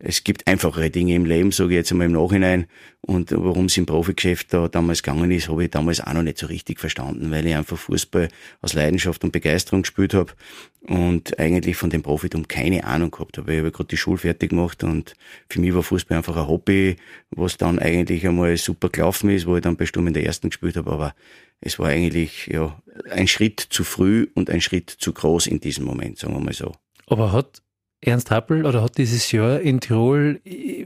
es 0.00 0.22
gibt 0.22 0.46
einfachere 0.46 0.90
Dinge 0.90 1.16
im 1.16 1.24
Leben, 1.24 1.50
sage 1.50 1.70
ich 1.70 1.76
jetzt 1.76 1.90
einmal 1.90 2.06
im 2.06 2.12
Nachhinein. 2.12 2.66
Und 3.00 3.32
warum 3.32 3.64
es 3.64 3.76
im 3.76 3.86
Profigeschäft 3.86 4.52
da 4.52 4.68
damals 4.68 5.02
gegangen 5.02 5.30
ist, 5.32 5.48
habe 5.48 5.64
ich 5.64 5.70
damals 5.70 6.00
auch 6.00 6.12
noch 6.12 6.22
nicht 6.22 6.38
so 6.38 6.46
richtig 6.46 6.78
verstanden, 6.78 7.32
weil 7.32 7.46
ich 7.46 7.54
einfach 7.56 7.76
Fußball 7.76 8.28
aus 8.60 8.74
Leidenschaft 8.74 9.24
und 9.24 9.32
Begeisterung 9.32 9.82
gespielt 9.82 10.14
habe 10.14 10.34
und 10.82 11.38
eigentlich 11.40 11.76
von 11.76 11.90
dem 11.90 12.02
Profitum 12.02 12.46
keine 12.46 12.84
Ahnung 12.84 13.10
gehabt 13.10 13.38
habe. 13.38 13.52
Ich 13.52 13.58
habe 13.58 13.72
gerade 13.72 13.88
die 13.88 13.96
Schule 13.96 14.18
fertig 14.18 14.50
gemacht 14.50 14.84
und 14.84 15.14
für 15.48 15.60
mich 15.60 15.74
war 15.74 15.82
Fußball 15.82 16.18
einfach 16.18 16.36
ein 16.36 16.46
Hobby, 16.46 16.96
was 17.30 17.56
dann 17.56 17.80
eigentlich 17.80 18.24
einmal 18.26 18.56
super 18.56 18.90
gelaufen 18.90 19.30
ist, 19.30 19.46
wo 19.46 19.56
ich 19.56 19.62
dann 19.62 19.76
bei 19.76 19.86
Sturm 19.86 20.06
in 20.06 20.14
der 20.14 20.24
ersten 20.24 20.50
gespielt 20.50 20.76
habe. 20.76 20.92
Aber 20.92 21.14
es 21.60 21.80
war 21.80 21.88
eigentlich 21.88 22.46
ja 22.46 22.80
ein 23.10 23.26
Schritt 23.26 23.58
zu 23.58 23.82
früh 23.82 24.28
und 24.34 24.48
ein 24.48 24.60
Schritt 24.60 24.90
zu 24.90 25.12
groß 25.12 25.48
in 25.48 25.58
diesem 25.58 25.86
Moment, 25.86 26.18
sagen 26.18 26.34
wir 26.34 26.40
mal 26.40 26.54
so. 26.54 26.72
Aber 27.08 27.32
hat 27.32 27.62
Ernst 28.00 28.30
Happel 28.30 28.64
oder 28.64 28.82
hat 28.82 28.96
dieses 28.96 29.32
Jahr 29.32 29.60
in 29.60 29.80
Tirol, 29.80 30.40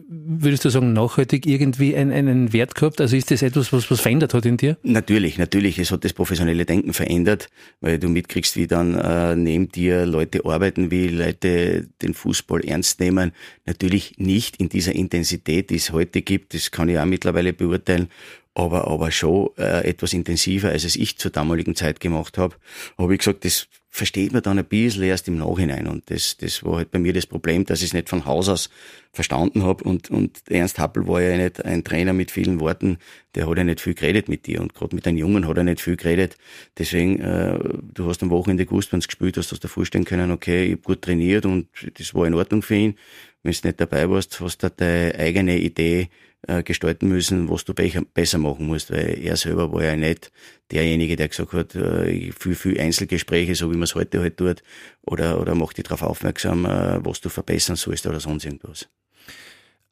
würdest 0.09 0.65
du 0.65 0.71
sagen, 0.71 0.95
nachhaltig 0.95 1.45
irgendwie 1.45 1.95
einen, 1.95 2.11
einen 2.11 2.53
Wert 2.55 2.75
gehabt? 2.75 3.03
Also 3.03 3.17
ist 3.17 3.31
das 3.31 3.43
etwas, 3.43 3.71
was 3.71 3.91
was 3.91 4.01
verändert 4.01 4.33
hat 4.33 4.47
in 4.47 4.57
dir? 4.57 4.79
Natürlich, 4.83 5.37
natürlich. 5.37 5.79
Es 5.79 5.91
hat 5.91 6.05
das 6.05 6.15
professionelle 6.15 6.65
Denken 6.65 6.95
verändert, 6.95 7.51
weil 7.83 7.99
du 7.99 8.09
mitkriegst, 8.09 8.57
wie 8.57 8.67
dann 8.67 8.95
äh, 8.95 9.37
neben 9.37 9.69
dir 9.69 10.07
Leute 10.07 10.47
arbeiten, 10.47 10.91
wie 10.91 11.09
Leute 11.09 11.87
den 12.01 12.15
Fußball 12.15 12.65
ernst 12.65 12.99
nehmen. 12.99 13.33
Natürlich 13.67 14.15
nicht 14.17 14.57
in 14.57 14.71
dieser 14.71 14.95
Intensität, 14.95 15.69
die 15.69 15.77
es 15.77 15.93
heute 15.93 16.23
gibt. 16.23 16.55
Das 16.55 16.71
kann 16.71 16.89
ich 16.89 16.99
auch 16.99 17.05
mittlerweile 17.05 17.53
beurteilen 17.53 18.09
aber, 18.55 18.87
aber 18.87 19.11
schon 19.11 19.51
äh, 19.57 19.89
etwas 19.89 20.13
intensiver, 20.13 20.71
als 20.71 20.85
es 20.85 20.97
ich 20.97 21.19
zur 21.19 21.31
damaligen 21.31 21.75
Zeit 21.75 22.01
gemacht 22.01 22.39
habe. 22.39 22.57
Habe 22.99 23.15
ich 23.15 23.21
gesagt, 23.21 23.45
das 23.45 23.67
versteht 23.95 24.33
man 24.33 24.43
dann 24.43 24.59
ein 24.59 24.65
bisschen 24.65 25.03
erst 25.03 25.29
im 25.29 25.37
Nachhinein. 25.37 25.87
Und 25.87 26.09
das, 26.11 26.39
das 26.39 26.65
war 26.65 26.79
halt 26.79 26.91
bei 26.91 26.99
mir 26.99 27.13
das 27.13 27.27
Problem, 27.27 27.67
dass 27.67 27.81
ich 27.81 27.89
es 27.89 27.93
nicht 27.93 28.09
von 28.09 28.25
Haus 28.25 28.49
aus 28.49 28.71
verstanden 29.13 29.65
habe. 29.65 29.85
Und, 29.85 30.11
und 30.11 30.43
Ernst 30.49 30.79
Happel 30.79 31.07
war 31.07 31.21
ja 31.21 31.37
nicht 31.37 31.63
ein 31.63 31.85
Trainer 31.85 32.15
mit 32.15 32.31
vielen 32.31 32.59
Worten, 32.59 32.97
der 33.35 33.47
hat 33.47 33.59
ja 33.59 33.65
nicht 33.65 33.83
viel 33.83 33.93
geredet 33.93 34.31
mit 34.31 34.47
dir. 34.47 34.63
Und 34.63 34.73
gerade 34.73 34.97
mit 34.97 35.05
den 35.05 35.19
Jungen 35.19 35.47
hat 35.47 35.59
er 35.59 35.65
nicht 35.65 35.83
viel 35.83 35.97
geredet. 35.97 36.39
Deswegen, 36.79 37.21
äh, 37.21 37.59
du 37.93 38.07
hast 38.09 38.23
am 38.23 38.31
Wochenende 38.31 38.65
gewusst, 38.65 38.93
wenn 38.93 39.01
du 39.01 39.07
gespielt 39.07 39.37
hast, 39.37 39.53
hast 39.53 39.63
du 39.63 39.69
dir 39.69 39.73
vorstellen 39.73 40.07
können, 40.07 40.31
okay, 40.31 40.65
ich 40.65 40.73
habe 40.73 40.83
gut 40.83 41.03
trainiert 41.03 41.45
und 41.45 41.69
das 41.99 42.15
war 42.15 42.27
in 42.27 42.33
Ordnung 42.33 42.63
für 42.63 42.77
ihn. 42.77 42.95
Wenn 43.43 43.53
du 43.53 43.69
nicht 43.69 43.79
dabei 43.79 44.09
warst, 44.09 44.41
hast 44.41 44.63
du 44.63 44.71
deine 44.71 45.15
eigene 45.19 45.59
Idee 45.59 46.09
äh, 46.49 46.63
gestalten 46.63 47.09
müssen, 47.09 47.49
was 47.49 47.65
du 47.65 47.75
besser 47.75 48.39
machen 48.39 48.67
musst, 48.67 48.91
weil 48.91 49.19
er 49.23 49.37
selber 49.37 49.73
war 49.73 49.85
ja 49.85 49.97
nicht 49.97 50.33
derjenige, 50.71 51.17
der 51.17 51.29
gesagt 51.29 51.53
hat, 51.53 51.75
äh, 51.75 52.11
ich 52.11 52.35
führe 52.35 52.57
viel 52.57 52.81
Einzelgespräche, 52.81 53.55
so 53.55 53.71
wie 53.71 53.77
man 53.77 53.85
es 53.85 53.95
heute 53.95 54.21
halt 54.21 54.37
tut, 54.37 54.63
oder, 55.03 55.41
oder 55.41 55.55
mach 55.55 55.73
dich 55.73 55.85
darauf 55.85 56.03
aufmerksam, 56.03 56.65
äh, 56.65 57.05
was 57.05 57.21
du 57.21 57.29
verbessern 57.29 57.77
sollst 57.77 58.07
oder 58.07 58.21
sonst 58.21 58.45
irgendwas. 58.45 58.89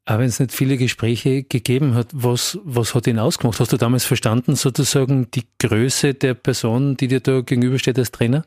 Aber 0.07 0.21
wenn 0.21 0.29
es 0.29 0.41
nicht 0.41 0.53
viele 0.53 0.77
Gespräche 0.77 1.45
gegeben 1.45 1.95
hat, 1.95 2.09
was, 2.13 2.59
was 2.65 2.95
hat 2.95 3.07
ihn 3.07 3.19
ausgemacht? 3.19 3.61
Hast 3.61 3.73
du 3.73 3.77
damals 3.77 4.05
verstanden, 4.05 4.57
sozusagen 4.57 5.31
die 5.31 5.45
Größe 5.61 6.15
der 6.15 6.35
Person, 6.35 6.97
die 6.97 7.07
dir 7.07 7.21
da 7.21 7.43
gegenübersteht 7.43 7.99
als 7.99 8.11
Trainer? 8.11 8.45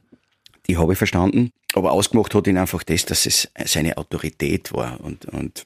Die 0.67 0.77
habe 0.77 0.94
ich 0.94 0.97
verstanden, 0.97 1.51
aber 1.73 1.91
ausgemacht 1.91 2.33
hat 2.35 2.47
ihn 2.47 2.57
einfach 2.57 2.83
das, 2.83 3.06
dass 3.06 3.25
es 3.25 3.49
seine 3.65 3.97
Autorität 3.97 4.73
war 4.73 4.99
und, 5.01 5.25
und 5.25 5.65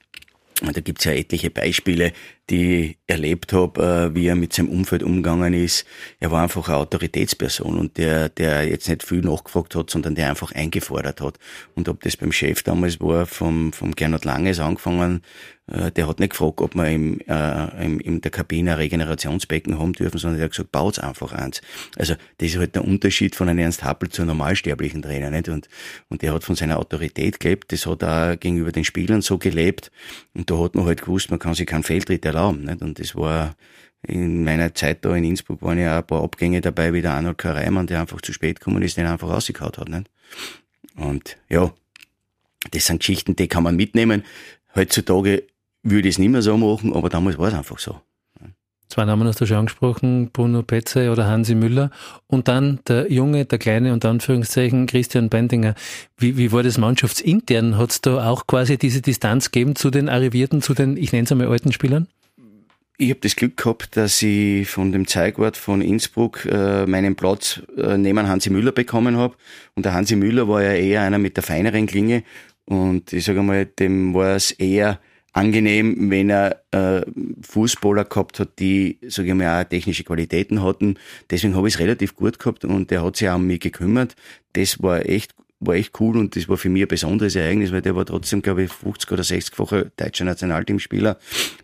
da 0.61 0.81
gibt's 0.81 1.05
ja 1.05 1.11
etliche 1.11 1.49
Beispiele, 1.49 2.13
die 2.49 2.79
ich 2.81 2.97
erlebt 3.07 3.53
habe, 3.53 4.11
äh, 4.11 4.15
wie 4.15 4.27
er 4.27 4.35
mit 4.35 4.53
seinem 4.53 4.69
Umfeld 4.69 5.03
umgegangen 5.03 5.53
ist. 5.53 5.85
Er 6.19 6.31
war 6.31 6.43
einfach 6.43 6.67
eine 6.67 6.77
Autoritätsperson 6.77 7.77
und 7.77 7.97
der, 7.97 8.29
der 8.29 8.67
jetzt 8.67 8.87
nicht 8.87 9.03
viel 9.03 9.21
nachgefragt 9.21 9.75
hat, 9.75 9.89
sondern 9.89 10.15
der 10.15 10.29
einfach 10.29 10.51
eingefordert 10.53 11.21
hat. 11.21 11.39
Und 11.75 11.89
ob 11.89 12.01
das 12.01 12.17
beim 12.17 12.31
Chef 12.31 12.63
damals 12.63 12.99
war, 12.99 13.25
vom, 13.25 13.73
vom 13.73 13.95
Gernot 13.95 14.25
Langes 14.25 14.59
angefangen, 14.59 15.21
äh, 15.69 15.91
der 15.91 16.07
hat 16.07 16.19
nicht 16.19 16.31
gefragt, 16.31 16.61
ob 16.61 16.75
wir 16.75 16.87
im, 16.87 17.19
äh, 17.27 17.85
im, 17.85 17.99
in 17.99 18.21
der 18.21 18.31
Kabine 18.31 18.71
ein 18.71 18.77
Regenerationsbecken 18.77 19.77
haben 19.77 19.93
dürfen, 19.93 20.17
sondern 20.17 20.37
der 20.37 20.45
hat 20.45 20.51
gesagt, 20.51 20.71
baut's 20.71 20.99
einfach 20.99 21.33
eins. 21.33 21.61
Also 21.97 22.15
das 22.37 22.49
ist 22.49 22.57
halt 22.57 22.75
der 22.75 22.85
Unterschied 22.85 23.35
von 23.35 23.49
einem 23.49 23.59
Ernst 23.59 23.83
Happel 23.83 24.09
zu 24.09 24.21
einem 24.21 24.29
normalsterblichen 24.29 25.01
Trainer. 25.01 25.29
Nicht? 25.29 25.49
Und, 25.49 25.67
und 26.09 26.21
der 26.21 26.33
hat 26.33 26.43
von 26.43 26.55
seiner 26.55 26.79
Autorität 26.79 27.39
gelebt, 27.39 27.71
das 27.71 27.85
hat 27.85 28.01
er 28.03 28.37
gegenüber 28.37 28.71
den 28.71 28.85
Spielern 28.85 29.21
so 29.21 29.37
gelebt. 29.37 29.91
Und 30.33 30.49
da 30.49 30.57
hat 30.59 30.75
man 30.75 30.85
halt 30.85 31.01
gewusst, 31.01 31.29
man 31.29 31.39
kann 31.39 31.53
sich 31.53 31.67
keinen 31.67 31.83
Fehltritt. 31.83 32.25
Nicht? 32.51 32.81
Und 32.81 32.99
das 32.99 33.15
war 33.15 33.55
in 34.03 34.43
meiner 34.43 34.73
Zeit 34.73 35.03
da 35.03 35.15
in 35.15 35.23
Innsbruck 35.23 35.61
waren 35.61 35.79
ja 35.79 35.97
ein 35.97 36.07
paar 36.07 36.23
Abgänge 36.23 36.61
dabei, 36.61 36.93
wie 36.93 37.01
der 37.01 37.13
Arnold 37.13 37.37
Kareimann, 37.37 37.87
der 37.87 38.01
einfach 38.01 38.21
zu 38.21 38.31
spät 38.31 38.59
gekommen 38.59 38.81
ist, 38.83 38.97
den 38.97 39.05
einfach 39.05 39.29
rausgehauen 39.29 39.73
hat. 39.77 39.89
Nicht? 39.89 40.09
Und 40.95 41.37
ja, 41.49 41.71
das 42.71 42.85
sind 42.85 42.99
Geschichten, 42.99 43.35
die 43.35 43.47
kann 43.47 43.63
man 43.63 43.75
mitnehmen. 43.75 44.23
Heutzutage 44.75 45.43
würde 45.83 46.07
ich 46.07 46.15
es 46.15 46.19
nicht 46.19 46.29
mehr 46.29 46.41
so 46.41 46.57
machen, 46.57 46.93
aber 46.93 47.09
damals 47.09 47.37
war 47.37 47.49
es 47.49 47.53
einfach 47.53 47.79
so. 47.79 48.01
Zwei 48.89 49.03
Namen 49.03 49.27
hast 49.27 49.41
du 49.41 49.45
schon 49.45 49.57
angesprochen, 49.57 50.29
Bruno 50.31 50.63
Petze 50.63 51.11
oder 51.11 51.27
Hansi 51.27 51.55
Müller. 51.55 51.91
Und 52.25 52.47
dann 52.47 52.79
der 52.87 53.11
Junge, 53.11 53.43
der 53.43 53.59
Kleine, 53.59 53.91
unter 53.91 54.09
Anführungszeichen, 54.09 54.87
Christian 54.87 55.27
Bendinger. 55.27 55.75
Wie, 56.17 56.37
wie 56.37 56.53
war 56.53 56.63
das 56.63 56.77
mannschaftsintern? 56.77 57.77
Hat 57.77 57.91
es 57.91 58.01
da 58.01 58.29
auch 58.29 58.47
quasi 58.47 58.77
diese 58.77 59.01
Distanz 59.01 59.51
gegeben 59.51 59.75
zu 59.75 59.89
den 59.89 60.07
Arrivierten, 60.07 60.61
zu 60.61 60.73
den, 60.73 60.95
ich 60.95 61.11
nenne 61.11 61.25
es 61.25 61.31
einmal, 61.33 61.47
alten 61.47 61.73
Spielern? 61.73 62.07
Ich 62.99 63.11
habe 63.11 63.19
das 63.19 63.35
Glück 63.35 63.57
gehabt, 63.57 63.95
dass 63.95 64.23
ich 64.23 64.67
von 64.67 64.91
dem 64.91 65.05
Zeigwart 65.05 65.55
von 65.55 65.81
Innsbruck 65.81 66.45
äh, 66.45 66.87
meinen 66.87 67.15
Platz 67.15 67.61
äh, 67.77 67.95
neben 67.95 68.27
Hansi 68.27 68.49
Müller 68.49 68.71
bekommen 68.71 69.17
habe. 69.17 69.35
Und 69.75 69.85
der 69.85 69.93
Hansi 69.93 70.15
Müller 70.15 70.47
war 70.47 70.63
ja 70.63 70.73
eher 70.73 71.03
einer 71.03 71.19
mit 71.19 71.37
der 71.37 71.43
feineren 71.43 71.85
Klinge. 71.85 72.23
Und 72.65 73.13
ich 73.13 73.23
sage 73.23 73.43
mal, 73.43 73.67
dem 73.67 74.15
war 74.15 74.35
es 74.35 74.49
eher 74.49 74.99
angenehm, 75.31 76.09
wenn 76.09 76.31
er 76.31 76.63
äh, 76.71 77.05
Fußballer 77.41 78.05
gehabt 78.05 78.39
hat, 78.39 78.57
die, 78.57 78.97
sage 79.07 79.29
ich 79.29 79.35
mal, 79.35 79.61
auch 79.61 79.69
technische 79.69 80.03
Qualitäten 80.03 80.63
hatten. 80.63 80.97
Deswegen 81.29 81.55
habe 81.55 81.67
ich 81.67 81.75
es 81.75 81.79
relativ 81.79 82.15
gut 82.15 82.39
gehabt 82.39 82.65
und 82.65 82.91
er 82.91 83.03
hat 83.03 83.17
sich 83.17 83.29
auch 83.29 83.35
um 83.35 83.45
mich 83.45 83.59
gekümmert. 83.59 84.15
Das 84.53 84.81
war 84.81 85.05
echt 85.05 85.35
war 85.59 85.75
echt 85.75 85.99
cool 85.99 86.17
und 86.17 86.35
das 86.35 86.47
war 86.47 86.57
für 86.57 86.69
mich 86.69 86.83
ein 86.83 86.87
besonderes 86.87 87.35
Ereignis, 87.35 87.71
weil 87.71 87.81
der 87.81 87.95
war 87.95 88.05
trotzdem, 88.05 88.41
glaube 88.41 88.63
ich, 88.63 88.71
50 88.71 89.11
oder 89.11 89.23
60-facher 89.23 89.91
deutscher 89.97 90.25
Nationalteamspieler. 90.25 91.17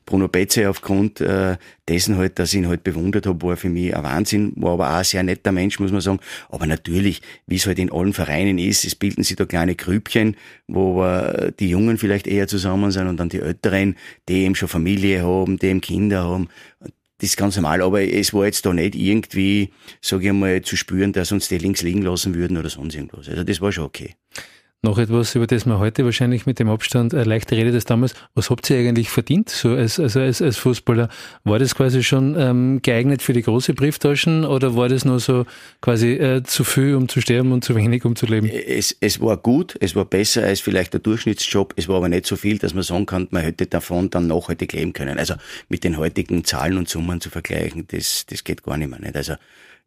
Bruno 0.05 0.27
Betze 0.27 0.69
aufgrund 0.69 1.21
äh, 1.21 1.57
dessen 1.87 2.17
halt, 2.17 2.39
dass 2.39 2.53
ich 2.53 2.59
ihn 2.59 2.67
halt 2.67 2.83
bewundert 2.83 3.27
habe, 3.27 3.47
war 3.47 3.55
für 3.55 3.69
mich 3.69 3.95
ein 3.95 4.03
Wahnsinn, 4.03 4.53
war 4.55 4.73
aber 4.73 4.89
auch 4.89 4.97
ein 4.97 5.03
sehr 5.03 5.21
netter 5.21 5.51
Mensch, 5.51 5.79
muss 5.79 5.91
man 5.91 6.01
sagen. 6.01 6.19
Aber 6.49 6.65
natürlich, 6.65 7.21
wie 7.45 7.55
es 7.55 7.67
halt 7.67 7.77
in 7.77 7.91
allen 7.91 8.13
Vereinen 8.13 8.57
ist, 8.57 8.83
es 8.83 8.95
bilden 8.95 9.23
sich 9.23 9.35
da 9.35 9.45
kleine 9.45 9.75
Grübchen, 9.75 10.37
wo 10.67 11.03
äh, 11.03 11.51
die 11.59 11.69
Jungen 11.69 11.97
vielleicht 11.97 12.25
eher 12.25 12.47
zusammen 12.47 12.91
sind 12.91 13.07
und 13.07 13.17
dann 13.17 13.29
die 13.29 13.41
Älteren, 13.41 13.95
die 14.27 14.43
eben 14.43 14.55
schon 14.55 14.69
Familie 14.69 15.23
haben, 15.23 15.59
die 15.59 15.67
eben 15.67 15.81
Kinder 15.81 16.23
haben. 16.23 16.49
Das 17.23 17.29
ist 17.29 17.37
ganz 17.37 17.55
normal, 17.55 17.81
aber 17.81 18.01
es 18.01 18.33
war 18.33 18.43
jetzt 18.43 18.65
da 18.65 18.73
nicht 18.73 18.95
irgendwie, 18.95 19.69
sage 20.01 20.27
ich 20.27 20.33
mal, 20.33 20.61
zu 20.61 20.75
spüren, 20.75 21.13
dass 21.13 21.31
uns 21.31 21.47
die 21.47 21.57
links 21.57 21.81
liegen 21.81 22.01
lassen 22.01 22.35
würden 22.35 22.57
oder 22.57 22.67
sonst 22.67 22.95
irgendwas. 22.95 23.29
Also 23.29 23.45
das 23.45 23.61
war 23.61 23.71
schon 23.71 23.85
okay. 23.85 24.15
Noch 24.85 24.97
etwas, 24.97 25.33
über 25.33 25.47
das 25.47 25.65
man 25.65 25.79
heute 25.79 26.03
wahrscheinlich 26.03 26.45
mit 26.45 26.59
dem 26.59 26.67
Abstand 26.67 27.13
äh, 27.13 27.23
leicht 27.23 27.49
redet 27.53 27.73
als 27.73 27.85
damals. 27.85 28.15
Was 28.35 28.49
habt 28.49 28.69
ihr 28.69 28.77
eigentlich 28.77 29.09
verdient, 29.09 29.49
so 29.49 29.69
als, 29.69 29.97
also 29.97 30.19
als, 30.19 30.41
als 30.41 30.57
Fußballer? 30.57 31.07
War 31.45 31.57
das 31.57 31.73
quasi 31.73 32.03
schon 32.03 32.35
ähm, 32.37 32.81
geeignet 32.81 33.21
für 33.21 33.31
die 33.31 33.43
große 33.43 33.75
Brieftaschen 33.75 34.43
oder 34.43 34.75
war 34.75 34.89
das 34.89 35.05
nur 35.05 35.21
so 35.21 35.45
quasi 35.79 36.15
äh, 36.15 36.43
zu 36.43 36.65
viel, 36.65 36.95
um 36.95 37.07
zu 37.07 37.21
sterben 37.21 37.53
und 37.53 37.63
zu 37.63 37.75
wenig, 37.75 38.03
um 38.03 38.17
zu 38.17 38.25
leben? 38.25 38.49
Es, 38.49 38.93
es 38.99 39.21
war 39.21 39.37
gut, 39.37 39.77
es 39.79 39.95
war 39.95 40.03
besser 40.03 40.43
als 40.43 40.59
vielleicht 40.59 40.91
der 40.91 40.99
Durchschnittsjob, 40.99 41.73
es 41.77 41.87
war 41.87 41.95
aber 41.95 42.09
nicht 42.09 42.25
so 42.25 42.35
viel, 42.35 42.57
dass 42.57 42.73
man 42.73 42.83
sagen 42.83 43.05
kann, 43.05 43.29
man 43.31 43.43
hätte 43.43 43.67
davon 43.67 44.09
dann 44.09 44.27
nachhaltig 44.27 44.73
leben 44.73 44.91
können. 44.91 45.17
Also 45.17 45.35
mit 45.69 45.85
den 45.85 45.95
heutigen 45.95 46.43
Zahlen 46.43 46.77
und 46.77 46.89
Summen 46.89 47.21
zu 47.21 47.29
vergleichen, 47.29 47.87
das, 47.87 48.25
das 48.25 48.43
geht 48.43 48.63
gar 48.63 48.75
nicht 48.75 48.89
mehr. 48.89 48.99
Nicht. 48.99 49.15
Also 49.15 49.35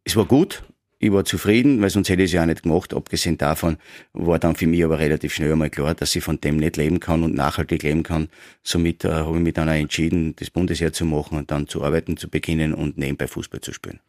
es 0.04 0.16
war 0.16 0.24
gut, 0.24 0.62
ich 1.06 1.12
war 1.12 1.24
zufrieden, 1.24 1.80
weil 1.80 1.90
sonst 1.90 2.08
hätte 2.08 2.22
ich 2.22 2.30
es 2.30 2.32
ja 2.32 2.42
auch 2.42 2.46
nicht 2.46 2.62
gemacht. 2.62 2.94
Abgesehen 2.94 3.38
davon 3.38 3.76
war 4.12 4.38
dann 4.38 4.56
für 4.56 4.66
mich 4.66 4.84
aber 4.84 4.98
relativ 4.98 5.34
schnell 5.34 5.52
einmal 5.52 5.70
klar, 5.70 5.94
dass 5.94 6.14
ich 6.14 6.22
von 6.22 6.40
dem 6.40 6.56
nicht 6.56 6.76
leben 6.76 7.00
kann 7.00 7.22
und 7.22 7.34
nachhaltig 7.34 7.82
leben 7.82 8.02
kann. 8.02 8.28
Somit 8.62 9.04
äh, 9.04 9.10
habe 9.10 9.36
ich 9.36 9.42
mich 9.42 9.54
dann 9.54 9.68
auch 9.68 9.74
entschieden, 9.74 10.34
das 10.36 10.50
Bundesheer 10.50 10.92
zu 10.92 11.04
machen 11.04 11.38
und 11.38 11.50
dann 11.50 11.66
zu 11.66 11.82
arbeiten 11.82 12.16
zu 12.16 12.28
beginnen 12.28 12.74
und 12.74 12.98
nebenbei 12.98 13.26
Fußball 13.26 13.60
zu 13.60 13.72
spielen. 13.72 14.00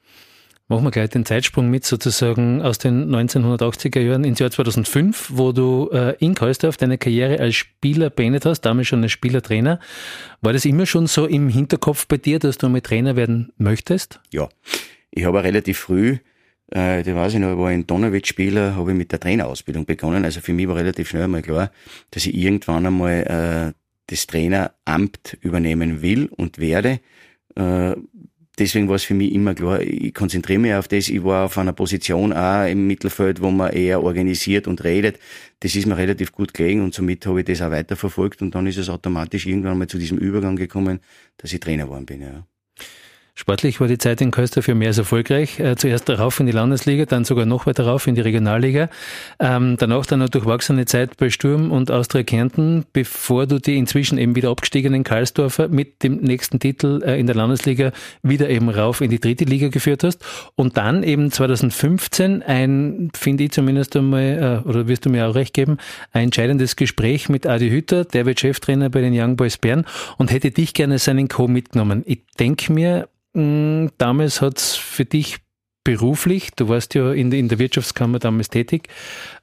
Machen 0.69 0.83
wir 0.83 0.91
gleich 0.91 1.11
den 1.11 1.23
Zeitsprung 1.23 1.69
mit 1.69 1.85
sozusagen 1.85 2.61
aus 2.61 2.77
den 2.77 3.09
1980er 3.09 4.01
Jahren 4.01 4.25
ins 4.25 4.39
Jahr 4.39 4.51
2005, 4.51 5.29
wo 5.33 5.53
du 5.53 5.89
äh, 5.93 6.17
in 6.19 6.35
Kreisdorf 6.35 6.75
deine 6.75 6.97
Karriere 6.97 7.39
als 7.39 7.55
Spieler 7.55 8.09
beendet 8.09 8.45
hast, 8.45 8.61
damals 8.61 8.87
schon 8.87 9.01
als 9.01 9.13
Spielertrainer. 9.13 9.79
War 10.41 10.51
das 10.51 10.65
immer 10.65 10.85
schon 10.85 11.07
so 11.07 11.25
im 11.25 11.47
Hinterkopf 11.47 12.05
bei 12.07 12.17
dir, 12.17 12.39
dass 12.39 12.57
du 12.57 12.67
mal 12.67 12.81
Trainer 12.81 13.15
werden 13.15 13.53
möchtest? 13.57 14.19
Ja, 14.33 14.49
ich 15.09 15.23
habe 15.23 15.41
relativ 15.41 15.77
früh 15.77 16.17
äh, 16.71 17.03
da 17.03 17.15
weiß 17.15 17.35
ich 17.35 17.39
noch, 17.39 17.51
ich 17.51 17.57
war 17.57 17.71
in 17.71 17.87
Donauwitz-Spieler, 17.87 18.75
habe 18.75 18.91
ich 18.91 18.97
mit 18.97 19.11
der 19.11 19.19
Trainerausbildung 19.19 19.85
begonnen. 19.85 20.25
Also 20.25 20.41
für 20.41 20.53
mich 20.53 20.67
war 20.67 20.75
relativ 20.75 21.09
schnell 21.09 21.23
einmal 21.23 21.41
klar, 21.41 21.71
dass 22.11 22.25
ich 22.25 22.35
irgendwann 22.35 22.85
einmal 22.85 23.73
äh, 23.73 23.73
das 24.07 24.27
Traineramt 24.27 25.37
übernehmen 25.41 26.01
will 26.01 26.27
und 26.27 26.57
werde. 26.57 26.99
Äh, 27.55 27.95
deswegen 28.59 28.89
war 28.89 28.95
es 28.95 29.03
für 29.03 29.13
mich 29.13 29.33
immer 29.33 29.53
klar, 29.55 29.81
ich 29.81 30.13
konzentriere 30.13 30.59
mich 30.59 30.73
auf 30.73 30.89
das. 30.89 31.07
Ich 31.07 31.23
war 31.23 31.45
auf 31.45 31.57
einer 31.57 31.73
Position 31.73 32.33
auch 32.33 32.65
im 32.65 32.85
Mittelfeld, 32.85 33.41
wo 33.41 33.49
man 33.49 33.71
eher 33.71 34.03
organisiert 34.03 34.67
und 34.67 34.83
redet. 34.83 35.19
Das 35.61 35.73
ist 35.73 35.85
mir 35.85 35.97
relativ 35.97 36.33
gut 36.33 36.53
gelegen 36.53 36.81
und 36.81 36.93
somit 36.93 37.25
habe 37.25 37.39
ich 37.39 37.45
das 37.45 37.61
auch 37.61 37.71
weiterverfolgt 37.71 38.41
und 38.41 38.55
dann 38.55 38.67
ist 38.67 38.77
es 38.77 38.89
automatisch 38.89 39.45
irgendwann 39.45 39.77
mal 39.77 39.87
zu 39.87 39.97
diesem 39.97 40.17
Übergang 40.17 40.57
gekommen, 40.57 40.99
dass 41.37 41.53
ich 41.53 41.61
Trainer 41.61 41.85
geworden 41.85 42.05
bin. 42.05 42.21
Ja. 42.21 42.45
Sportlich 43.39 43.79
war 43.79 43.87
die 43.87 43.99
Zeit 43.99 44.19
in 44.19 44.31
Köster 44.31 44.63
für 44.63 44.73
mehr 44.73 44.87
als 44.87 44.97
erfolgreich. 44.97 45.59
Äh, 45.59 45.75
zuerst 45.75 46.09
rauf 46.09 46.39
in 46.39 46.47
die 46.47 46.51
Landesliga, 46.51 47.05
dann 47.05 47.23
sogar 47.23 47.45
noch 47.45 47.67
weiter 47.67 47.85
rauf 47.85 48.07
in 48.07 48.15
die 48.15 48.21
Regionalliga. 48.21 48.89
Ähm, 49.39 49.75
danach 49.77 50.07
dann 50.07 50.23
eine 50.23 50.29
durchwachsene 50.31 50.85
Zeit 50.85 51.17
bei 51.17 51.29
Sturm 51.29 51.71
und 51.71 51.91
Austria 51.91 52.23
Kärnten, 52.23 52.85
bevor 52.93 53.45
du 53.45 53.59
die 53.59 53.77
inzwischen 53.77 54.17
eben 54.17 54.35
wieder 54.35 54.49
abgestiegenen 54.49 55.03
Karlsdorfer 55.03 55.67
mit 55.67 56.01
dem 56.01 56.15
nächsten 56.15 56.59
Titel 56.59 57.03
äh, 57.05 57.19
in 57.19 57.27
der 57.27 57.35
Landesliga 57.35 57.91
wieder 58.23 58.49
eben 58.49 58.69
rauf 58.69 59.01
in 59.01 59.11
die 59.11 59.19
dritte 59.19 59.45
Liga 59.45 59.67
geführt 59.67 60.03
hast. 60.03 60.25
Und 60.55 60.77
dann 60.77 61.03
eben 61.03 61.31
2015 61.31 62.41
ein, 62.41 63.11
finde 63.15 63.43
ich 63.43 63.51
zumindest 63.51 63.95
einmal, 63.95 64.63
äh, 64.65 64.67
oder 64.67 64.87
wirst 64.87 65.05
du 65.05 65.11
mir 65.11 65.27
auch 65.27 65.35
recht 65.35 65.53
geben, 65.53 65.77
ein 66.11 66.23
entscheidendes 66.23 66.75
Gespräch 66.75 67.29
mit 67.29 67.45
Adi 67.45 67.69
Hütter, 67.69 68.03
der 68.03 68.25
wird 68.25 68.39
Cheftrainer 68.39 68.89
bei 68.89 69.01
den 69.01 69.13
Young 69.13 69.35
Boys 69.35 69.59
Bern 69.59 69.85
und 70.17 70.31
hätte 70.31 70.49
dich 70.49 70.73
gerne 70.73 70.97
seinen 70.97 71.27
Co. 71.27 71.47
mitgenommen. 71.47 72.01
Ich 72.07 72.21
denke 72.39 72.73
mir, 72.73 73.07
damals 73.33 74.41
hat 74.41 74.57
es 74.57 74.75
für 74.75 75.05
dich 75.05 75.37
beruflich, 75.83 76.51
du 76.51 76.67
warst 76.67 76.95
ja 76.95 77.13
in, 77.13 77.31
in 77.31 77.47
der 77.47 77.59
Wirtschaftskammer 77.59 78.19
damals 78.19 78.49
tätig, 78.49 78.89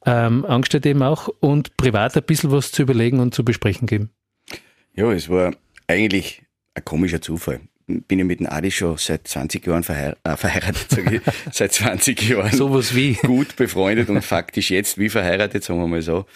ähm, 0.05 0.45
angestellt 0.45 0.85
eben 0.85 1.03
auch 1.03 1.29
und 1.41 1.75
privat 1.79 2.15
ein 2.17 2.23
bisschen 2.23 2.51
was 2.51 2.71
zu 2.71 2.83
überlegen 2.83 3.19
und 3.21 3.35
zu 3.35 3.45
besprechen 3.47 3.87
geben. 3.87 4.11
Ja, 4.95 5.11
es 5.11 5.31
war 5.31 5.55
eigentlich 5.87 6.43
ein 6.75 6.85
komischer 6.85 7.23
Zufall. 7.23 7.61
Bin 7.87 8.19
ich 8.19 8.25
mit 8.25 8.41
dem 8.41 8.47
Adi 8.47 8.71
schon 8.71 8.97
seit 8.99 9.27
20 9.27 9.67
Jahren 9.67 9.83
verheir 9.83 10.17
äh, 10.25 10.37
verheiratet, 10.37 10.91
sage 10.91 11.17
ich, 11.17 11.23
seit 11.53 11.73
20 11.73 12.29
Jahren. 12.29 12.51
Sowas 12.51 12.95
wie. 12.95 13.15
Gut 13.15 13.57
befreundet 13.57 14.11
und 14.11 14.23
faktisch 14.23 14.71
jetzt 14.71 14.99
wie 14.99 15.09
verheiratet, 15.09 15.65
sagen 15.65 15.81
wir 15.81 15.89
mal 15.89 16.03
so. 16.03 16.27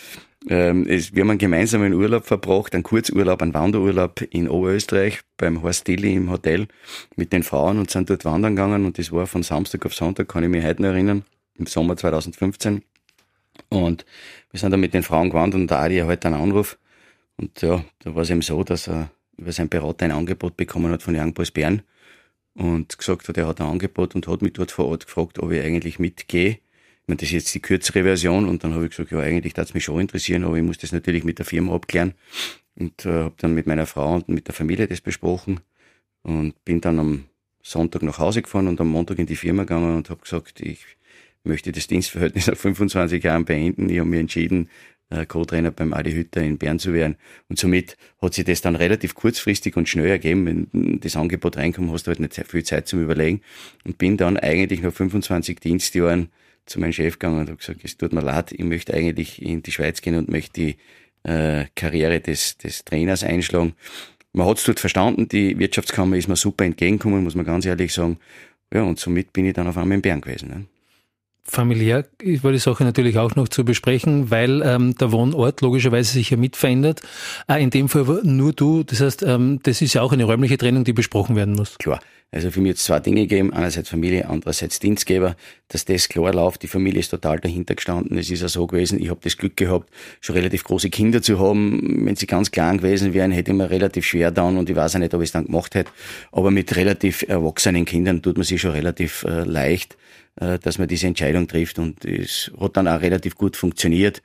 Ähm, 0.51 0.87
wir 0.87 1.21
haben 1.21 1.31
einen 1.31 1.39
gemeinsamen 1.39 1.93
Urlaub 1.93 2.25
verbracht, 2.25 2.73
einen 2.73 2.83
Kurzurlaub, 2.83 3.43
einen 3.43 3.53
Wanderurlaub 3.53 4.23
in 4.31 4.49
Oberösterreich 4.49 5.21
beim 5.37 5.63
Horst 5.63 5.87
Dilly 5.87 6.15
im 6.15 6.31
Hotel 6.31 6.69
mit 7.17 7.35
den 7.35 7.43
Frauen 7.43 7.79
und 7.79 7.91
sind 7.91 8.09
dort 8.09 8.25
wandern 8.25 8.57
gegangen 8.57 8.87
und 8.87 8.99
das 8.99 9.13
war 9.13 9.27
von 9.27 9.43
Samstag 9.43 9.85
auf 9.85 9.95
Sonntag, 9.95 10.29
kann 10.29 10.45
ich 10.45 10.49
mich 10.49 10.65
heute 10.65 10.81
noch 10.81 10.89
erinnern, 10.89 11.25
im 11.57 11.67
Sommer 11.67 11.99
2015. 11.99 12.83
Und 13.69 14.07
wir 14.51 14.59
sind 14.59 14.71
dann 14.71 14.81
mit 14.81 14.95
den 14.95 15.03
Frauen 15.03 15.29
gewandert 15.29 15.61
und 15.61 15.71
der 15.71 15.81
Adi 15.81 15.99
hat 15.99 16.25
einen 16.25 16.37
Anruf 16.37 16.79
und 17.37 17.61
ja, 17.61 17.85
da 17.99 18.15
war 18.15 18.23
es 18.23 18.31
eben 18.31 18.41
so, 18.41 18.65
dass 18.65 18.89
er 18.89 19.11
über 19.37 19.53
seinen 19.53 19.69
Berater 19.69 20.07
ein 20.07 20.13
Angebot 20.13 20.57
bekommen 20.57 20.91
hat 20.93 21.03
von 21.03 21.15
Young 21.15 21.35
Boys 21.35 21.51
Bern 21.51 21.83
und 22.55 22.97
gesagt 22.97 23.29
hat, 23.29 23.37
er 23.37 23.49
hat 23.49 23.61
ein 23.61 23.67
Angebot 23.67 24.15
und 24.15 24.27
hat 24.27 24.41
mich 24.41 24.55
dort 24.55 24.71
vor 24.71 24.87
Ort 24.87 25.05
gefragt, 25.05 25.41
ob 25.41 25.53
ich 25.53 25.63
eigentlich 25.63 25.99
mitgehe 25.99 26.59
meine, 27.09 27.17
das 27.17 27.29
ist 27.29 27.33
jetzt 27.33 27.55
die 27.55 27.61
kürzere 27.61 28.03
Version 28.03 28.49
und 28.49 28.65
dann 28.65 28.75
habe 28.75 28.85
ich 28.85 28.91
gesagt, 28.91 29.11
ja, 29.11 29.21
eigentlich 29.21 29.55
darf 29.55 29.69
es 29.69 29.75
mich 29.75 29.85
schon 29.85 30.01
interessieren, 30.01 30.45
aber 30.45 30.57
ich 30.57 30.63
muss 30.63 30.79
das 30.79 30.93
natürlich 30.93 31.25
mit 31.25 31.39
der 31.39 31.47
Firma 31.47 31.75
abklären 31.75 32.15
und 32.77 33.05
äh, 33.07 33.25
habe 33.25 33.35
dann 33.39 33.55
mit 33.55 33.67
meiner 33.67 33.87
Frau 33.87 34.15
und 34.15 34.29
mit 34.29 34.47
der 34.47 34.55
Familie 34.55 34.87
das 34.87 35.01
besprochen 35.01 35.61
und 36.23 36.65
bin 36.65 36.81
dann 36.81 36.99
am 36.99 37.25
Sonntag 37.63 38.03
nach 38.03 38.19
Hause 38.19 38.43
gefahren 38.43 38.69
und 38.69 38.81
am 38.81 38.89
Montag 38.89 39.19
in 39.19 39.27
die 39.27 39.37
Firma 39.37 39.63
gegangen 39.63 39.97
und 39.97 40.11
habe 40.11 40.21
gesagt, 40.21 40.61
ich 40.61 40.81
möchte 41.45 41.73
das 41.73 41.87
Dienstverhältnis 41.87 42.47
nach 42.47 42.57
25 42.57 43.23
Jahren 43.23 43.45
beenden. 43.45 43.89
Ich 43.89 43.99
habe 43.99 44.09
mich 44.09 44.21
entschieden, 44.21 44.69
äh, 45.11 45.27
Co-Trainer 45.27 45.71
beim 45.71 45.93
Adi 45.93 46.13
Hütter 46.13 46.43
in 46.43 46.59
Bern 46.59 46.79
zu 46.79 46.93
werden. 46.93 47.17
Und 47.49 47.59
somit 47.59 47.97
hat 48.21 48.35
sich 48.35 48.45
das 48.45 48.61
dann 48.61 48.77
relativ 48.77 49.15
kurzfristig 49.15 49.77
und 49.77 49.89
schnell 49.89 50.07
ergeben. 50.09 50.47
Wenn 50.47 51.01
das 51.01 51.17
Angebot 51.17 51.57
reinkommt, 51.57 51.91
hast 51.91 52.07
du 52.07 52.09
halt 52.09 52.21
nicht 52.21 52.35
viel 52.47 52.65
Zeit 52.65 52.89
zum 52.89 53.03
Überlegen. 53.03 53.41
Und 53.85 53.99
bin 53.99 54.17
dann 54.17 54.37
eigentlich 54.37 54.83
nach 54.83 54.93
25 54.93 55.61
Dienstjahren 55.61 56.29
zu 56.69 56.81
meinem 56.81 56.93
Chef 56.93 57.19
gegangen 57.19 57.41
und 57.41 57.49
habe 57.49 57.59
gesagt, 57.59 57.81
es 57.83 57.97
tut 57.97 58.13
mir 58.13 58.21
leid, 58.21 58.53
ich 58.53 58.65
möchte 58.65 58.95
eigentlich 58.95 59.43
in 59.43 59.63
die 59.63 59.73
Schweiz 59.73 60.01
gehen 60.01 60.17
und 60.17 60.29
möchte 60.29 60.61
die 60.61 60.77
äh, 61.25 61.67
Karriere 61.75 62.21
des, 62.21 62.59
des 62.59 62.85
Trainers 62.85 63.25
einschlagen. 63.25 63.75
Man 64.33 64.47
hat 64.47 64.59
es 64.59 64.65
dort 64.65 64.81
verstanden, 64.81 65.29
die 65.29 65.59
Wirtschaftskammer 65.59 66.17
ist 66.17 66.29
mir 66.29 66.37
super 66.37 66.65
entgegengekommen, 66.65 67.25
muss 67.25 67.35
man 67.35 67.47
ganz 67.47 67.65
ehrlich 67.67 67.93
sagen. 67.93 68.19
Ja, 68.73 68.83
und 68.83 68.99
somit 68.99 69.33
bin 69.33 69.47
ich 69.47 69.55
dann 69.55 69.67
auf 69.67 69.79
einmal 69.79 69.97
in 69.97 70.03
Bern 70.03 70.21
gewesen. 70.21 70.49
Ne? 70.49 70.67
Familiär 71.51 72.05
war 72.43 72.53
die 72.53 72.59
Sache 72.59 72.85
natürlich 72.85 73.17
auch 73.17 73.35
noch 73.35 73.49
zu 73.49 73.65
besprechen, 73.65 74.31
weil 74.31 74.61
ähm, 74.63 74.95
der 74.97 75.13
Wohnort 75.13 75.63
logischerweise 75.63 76.13
sich 76.13 76.29
ja 76.29 76.37
mit 76.37 76.57
verändert. 76.57 77.01
Äh, 77.49 77.63
in 77.63 77.71
dem 77.71 77.89
Fall 77.89 78.05
nur 78.23 78.53
du. 78.53 78.83
Das 78.83 79.01
heißt, 79.01 79.23
ähm, 79.23 79.59
das 79.63 79.81
ist 79.81 79.95
ja 79.95 80.03
auch 80.03 80.13
eine 80.13 80.25
räumliche 80.25 80.59
Trennung, 80.59 80.85
die 80.85 80.93
besprochen 80.93 81.37
werden 81.37 81.55
muss. 81.55 81.79
Klar. 81.79 82.01
Also 82.31 82.51
für 82.51 82.61
mich 82.61 82.71
jetzt 82.71 82.85
zwei 82.85 83.01
Dinge 83.01 83.23
gegeben. 83.23 83.55
Einerseits 83.55 83.89
Familie, 83.89 84.29
andererseits 84.29 84.79
Dienstgeber. 84.79 85.37
Dass 85.69 85.87
das 85.87 86.11
klar 86.11 86.35
läuft. 86.35 86.63
Die 86.63 86.67
Familie 86.67 87.01
ist 87.01 87.09
total 87.09 87.41
dahinter 87.41 87.75
gestanden. 87.75 88.19
Es 88.19 88.31
ist 88.31 88.43
ja 88.43 88.49
so 88.49 88.67
gewesen, 88.67 89.01
ich 89.01 89.09
habe 89.09 89.21
das 89.23 89.39
Glück 89.39 89.57
gehabt, 89.57 89.89
schon 90.21 90.37
relativ 90.37 90.65
große 90.65 90.91
Kinder 90.91 91.23
zu 91.23 91.41
haben. 91.41 92.05
Wenn 92.05 92.17
sie 92.17 92.27
ganz 92.27 92.51
klein 92.51 92.77
gewesen 92.77 93.15
wären, 93.15 93.31
hätte 93.31 93.53
ich 93.53 93.57
mir 93.57 93.71
relativ 93.71 94.05
schwer 94.05 94.31
dann 94.31 94.59
und 94.59 94.69
ich 94.69 94.77
weiß 94.77 94.97
auch 94.97 95.01
nicht, 95.01 95.15
ob 95.15 95.23
ich 95.23 95.29
es 95.29 95.33
dann 95.33 95.47
gemacht 95.47 95.75
hätte. 95.75 95.91
Aber 96.31 96.51
mit 96.51 96.77
relativ 96.77 97.25
erwachsenen 97.27 97.87
Kindern 97.87 98.21
tut 98.21 98.37
man 98.37 98.45
sich 98.45 98.61
schon 98.61 98.73
relativ 98.73 99.25
äh, 99.25 99.45
leicht 99.45 99.97
dass 100.39 100.79
man 100.79 100.89
diese 100.89 101.07
Entscheidung 101.07 101.49
trifft 101.49 101.79
und 101.79 102.05
es 102.05 102.51
hat 102.61 102.77
dann 102.77 102.89
auch 102.89 103.01
relativ 103.01 103.35
gut 103.35 103.57
funktioniert. 103.57 104.23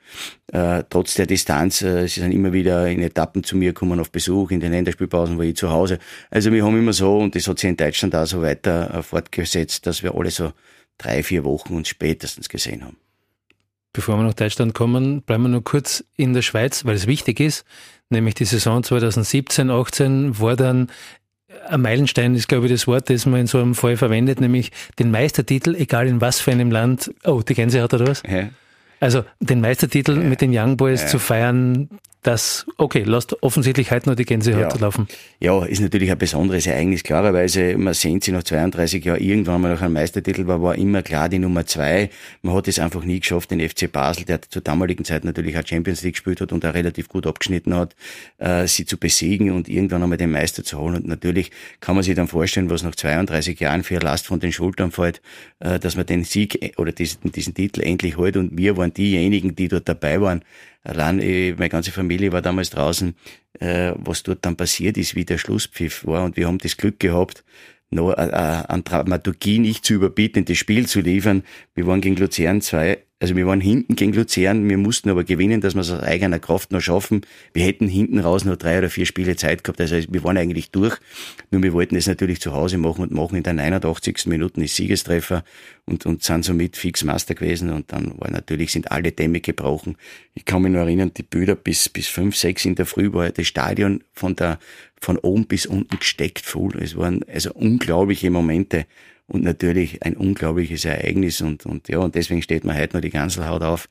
Äh, 0.52 0.84
trotz 0.88 1.14
der 1.14 1.26
Distanz, 1.26 1.82
äh, 1.82 2.06
sie 2.06 2.20
sind 2.20 2.32
immer 2.32 2.52
wieder 2.52 2.86
in 2.88 3.02
Etappen 3.02 3.42
zu 3.42 3.56
mir 3.56 3.72
gekommen 3.72 3.98
auf 3.98 4.10
Besuch, 4.10 4.50
in 4.50 4.60
den 4.60 4.72
Länderspielpausen 4.72 5.36
war 5.38 5.44
ich 5.44 5.56
zu 5.56 5.70
Hause. 5.70 5.98
Also 6.30 6.52
wir 6.52 6.64
haben 6.64 6.78
immer 6.78 6.92
so, 6.92 7.18
und 7.18 7.34
das 7.34 7.48
hat 7.48 7.58
sich 7.58 7.70
in 7.70 7.76
Deutschland 7.76 8.14
auch 8.14 8.26
so 8.26 8.42
weiter 8.42 9.02
fortgesetzt, 9.02 9.86
dass 9.86 10.02
wir 10.02 10.14
alle 10.14 10.30
so 10.30 10.52
drei, 10.98 11.22
vier 11.22 11.44
Wochen 11.44 11.74
uns 11.74 11.88
spätestens 11.88 12.48
gesehen 12.48 12.84
haben. 12.84 12.96
Bevor 13.92 14.16
wir 14.16 14.24
nach 14.24 14.34
Deutschland 14.34 14.74
kommen, 14.74 15.22
bleiben 15.22 15.44
wir 15.44 15.48
nur 15.48 15.62
kurz 15.62 16.04
in 16.16 16.32
der 16.32 16.42
Schweiz, 16.42 16.84
weil 16.84 16.96
es 16.96 17.06
wichtig 17.06 17.38
ist. 17.38 17.64
Nämlich 18.10 18.34
die 18.34 18.44
Saison 18.44 18.82
2017, 18.82 19.70
18 19.70 20.40
war 20.40 20.56
dann 20.56 20.88
ein 21.68 21.80
Meilenstein 21.80 22.34
ist, 22.34 22.48
glaube 22.48 22.66
ich, 22.66 22.72
das 22.72 22.86
Wort, 22.86 23.10
das 23.10 23.26
man 23.26 23.40
in 23.40 23.46
so 23.46 23.58
einem 23.58 23.74
Fall 23.74 23.96
verwendet, 23.96 24.40
nämlich 24.40 24.72
den 24.98 25.10
Meistertitel, 25.10 25.74
egal 25.74 26.06
in 26.06 26.20
was 26.20 26.40
für 26.40 26.52
einem 26.52 26.70
Land. 26.70 27.12
Oh, 27.24 27.42
die 27.46 27.54
Gänsehaut 27.54 27.94
oder 27.94 28.06
was? 28.06 28.22
Ja. 28.28 28.48
Also 29.00 29.24
den 29.40 29.60
Meistertitel 29.60 30.12
ja. 30.12 30.22
mit 30.22 30.40
den 30.40 30.56
Young 30.56 30.76
Boys 30.76 31.02
ja. 31.02 31.08
zu 31.08 31.18
feiern, 31.18 31.88
das, 32.24 32.64
okay, 32.78 33.02
lasst 33.04 33.42
offensichtlich 33.42 33.90
heute 33.90 34.08
nur 34.08 34.16
die 34.16 34.24
Gänsehaut 34.24 34.72
ja. 34.74 34.80
laufen. 34.80 35.06
Ja, 35.40 35.62
ist 35.62 35.82
natürlich 35.82 36.10
ein 36.10 36.16
besonderes 36.16 36.66
Ereignis. 36.66 37.02
Klarerweise, 37.02 37.76
man 37.76 37.92
sehnt 37.92 38.24
sich 38.24 38.32
nach 38.32 38.42
32 38.42 39.04
Jahren 39.04 39.20
irgendwann 39.20 39.60
mal 39.60 39.74
nach 39.74 39.82
einem 39.82 39.92
Meistertitel, 39.92 40.46
war, 40.46 40.62
war 40.62 40.74
immer 40.74 41.02
klar 41.02 41.28
die 41.28 41.38
Nummer 41.38 41.66
zwei. 41.66 42.08
Man 42.40 42.54
hat 42.54 42.66
es 42.66 42.78
einfach 42.78 43.04
nie 43.04 43.20
geschafft, 43.20 43.50
den 43.50 43.60
FC 43.60 43.92
Basel, 43.92 44.24
der 44.24 44.40
zur 44.40 44.62
damaligen 44.62 45.04
Zeit 45.04 45.24
natürlich 45.24 45.58
auch 45.58 45.66
Champions 45.66 46.02
League 46.02 46.14
gespielt 46.14 46.40
hat 46.40 46.50
und 46.52 46.64
auch 46.64 46.72
relativ 46.72 47.10
gut 47.10 47.26
abgeschnitten 47.26 47.74
hat, 47.74 47.94
äh, 48.38 48.66
sie 48.66 48.86
zu 48.86 48.96
besiegen 48.96 49.52
und 49.52 49.68
irgendwann 49.68 50.02
einmal 50.02 50.16
den 50.16 50.30
Meister 50.30 50.64
zu 50.64 50.78
holen. 50.78 50.94
Und 50.94 51.06
natürlich 51.06 51.50
kann 51.80 51.94
man 51.94 52.04
sich 52.04 52.14
dann 52.14 52.26
vorstellen, 52.28 52.70
was 52.70 52.82
nach 52.82 52.94
32 52.94 53.60
Jahren 53.60 53.84
für 53.84 53.96
eine 53.96 54.04
Last 54.04 54.26
von 54.26 54.40
den 54.40 54.52
Schultern 54.52 54.92
fällt, 54.92 55.20
äh, 55.60 55.78
dass 55.78 55.94
man 55.94 56.06
den 56.06 56.24
Sieg 56.24 56.62
äh, 56.62 56.72
oder 56.78 56.92
diesen, 56.92 57.32
diesen 57.32 57.52
Titel 57.52 57.82
endlich 57.82 58.16
holt. 58.16 58.38
Und 58.38 58.56
wir 58.56 58.78
waren 58.78 58.94
diejenigen, 58.94 59.54
die 59.54 59.68
dort 59.68 59.86
dabei 59.90 60.22
waren, 60.22 60.42
allein 60.84 61.18
ich, 61.18 61.56
meine 61.56 61.70
ganze 61.70 61.90
Familie 61.90 62.32
war 62.32 62.42
damals 62.42 62.70
draußen, 62.70 63.14
äh, 63.58 63.92
was 63.96 64.22
dort 64.22 64.44
dann 64.44 64.56
passiert 64.56 64.96
ist, 64.96 65.14
wie 65.16 65.24
der 65.24 65.38
Schlusspfiff 65.38 66.06
war. 66.06 66.24
Und 66.24 66.36
wir 66.36 66.46
haben 66.46 66.58
das 66.58 66.76
Glück 66.76 67.00
gehabt, 67.00 67.44
noch 67.90 68.12
äh, 68.12 68.26
äh 68.26 68.64
an 68.68 68.84
Dramaturgie 68.84 69.58
nicht 69.58 69.84
zu 69.84 69.94
überbieten, 69.94 70.44
das 70.44 70.58
Spiel 70.58 70.86
zu 70.86 71.00
liefern. 71.00 71.42
Wir 71.74 71.86
waren 71.86 72.00
gegen 72.00 72.16
Luzern 72.16 72.60
zwei 72.60 72.98
also 73.24 73.36
wir 73.36 73.46
waren 73.46 73.62
hinten 73.62 73.96
gegen 73.96 74.12
Luzern, 74.12 74.68
wir 74.68 74.76
mussten 74.76 75.08
aber 75.08 75.24
gewinnen, 75.24 75.62
dass 75.62 75.72
wir 75.72 75.80
es 75.80 75.90
aus 75.90 76.02
eigener 76.02 76.38
Kraft 76.38 76.72
noch 76.72 76.82
schaffen. 76.82 77.22
Wir 77.54 77.64
hätten 77.64 77.88
hinten 77.88 78.18
raus 78.18 78.44
noch 78.44 78.56
drei 78.56 78.76
oder 78.76 78.90
vier 78.90 79.06
Spiele 79.06 79.34
Zeit 79.34 79.64
gehabt, 79.64 79.80
also 79.80 79.96
wir 79.96 80.22
waren 80.24 80.36
eigentlich 80.36 80.72
durch. 80.72 80.98
Nur 81.50 81.62
wir 81.62 81.72
wollten 81.72 81.96
es 81.96 82.06
natürlich 82.06 82.42
zu 82.42 82.52
Hause 82.52 82.76
machen 82.76 83.02
und 83.02 83.12
machen 83.12 83.36
in 83.38 83.42
der 83.42 83.54
89. 83.54 84.26
Minute 84.26 84.60
die 84.60 84.66
Siegestreffer 84.66 85.42
und, 85.86 86.04
und 86.04 86.22
sind 86.22 86.44
somit 86.44 86.76
fix 86.76 87.02
Master 87.02 87.34
gewesen 87.34 87.70
und 87.70 87.92
dann 87.92 88.12
war 88.20 88.30
natürlich, 88.30 88.72
sind 88.72 88.92
alle 88.92 89.10
Dämme 89.10 89.40
gebrochen. 89.40 89.96
Ich 90.34 90.44
kann 90.44 90.60
mich 90.60 90.72
nur 90.72 90.82
erinnern, 90.82 91.12
die 91.16 91.22
Bilder 91.22 91.54
bis, 91.54 91.88
bis 91.88 92.08
fünf, 92.08 92.36
sechs 92.36 92.66
in 92.66 92.74
der 92.74 92.84
Früh 92.84 93.10
war 93.14 93.30
das 93.30 93.46
Stadion 93.46 94.04
von 94.12 94.36
der, 94.36 94.58
von 95.00 95.16
oben 95.16 95.46
bis 95.46 95.64
unten 95.64 95.98
gesteckt 95.98 96.44
voll. 96.44 96.76
Es 96.78 96.94
waren 96.94 97.24
also 97.26 97.54
unglaubliche 97.54 98.30
Momente 98.30 98.84
und 99.26 99.42
natürlich 99.42 100.02
ein 100.02 100.16
unglaubliches 100.16 100.84
Ereignis 100.84 101.40
und, 101.40 101.66
und 101.66 101.88
ja, 101.88 101.98
und 101.98 102.14
deswegen 102.14 102.42
steht 102.42 102.64
man 102.64 102.76
heute 102.76 102.96
noch 102.96 103.00
die 103.02 103.10
Ganselhaut 103.10 103.62
auf. 103.62 103.88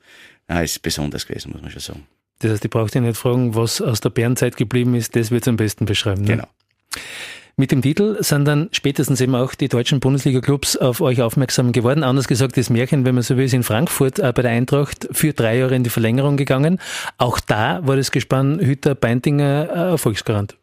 Ja, 0.48 0.60
ist 0.60 0.82
besonders 0.82 1.26
gewesen, 1.26 1.52
muss 1.52 1.62
man 1.62 1.70
schon 1.70 1.80
sagen. 1.80 2.06
Das 2.40 2.52
heißt, 2.52 2.64
ich 2.64 2.70
brauche 2.70 2.90
dich 2.90 3.00
nicht 3.00 3.16
fragen, 3.16 3.54
was 3.54 3.80
aus 3.80 4.00
der 4.00 4.10
Bärenzeit 4.10 4.56
geblieben 4.56 4.94
ist, 4.94 5.16
das 5.16 5.30
wird 5.30 5.48
am 5.48 5.56
besten 5.56 5.86
beschreiben. 5.86 6.22
Ne? 6.22 6.28
Genau. 6.28 6.48
Mit 7.56 7.70
dem 7.70 7.82
Titel 7.82 8.20
sind 8.20 8.46
dann 8.46 8.68
spätestens 8.72 9.20
eben 9.20 9.36
auch 9.36 9.54
die 9.54 9.68
deutschen 9.68 10.00
Bundesliga-Clubs 10.00 10.76
auf 10.76 11.00
euch 11.00 11.22
aufmerksam 11.22 11.70
geworden. 11.70 12.02
Anders 12.02 12.26
gesagt, 12.26 12.56
das 12.56 12.68
Märchen, 12.68 13.04
wenn 13.04 13.14
man 13.14 13.22
so 13.22 13.36
will, 13.36 13.44
ist 13.44 13.54
in 13.54 13.62
Frankfurt 13.62 14.18
äh, 14.18 14.32
bei 14.34 14.42
der 14.42 14.50
Eintracht 14.50 15.08
für 15.12 15.32
drei 15.32 15.58
Jahre 15.58 15.76
in 15.76 15.84
die 15.84 15.90
Verlängerung 15.90 16.36
gegangen. 16.36 16.80
Auch 17.16 17.38
da 17.38 17.86
war 17.86 17.94
das 17.94 18.10
Gespann 18.10 18.58
Hütter 18.58 18.96
Beintinger 18.96 19.68
äh, 19.70 19.90
Erfolgsgarant. 19.90 20.56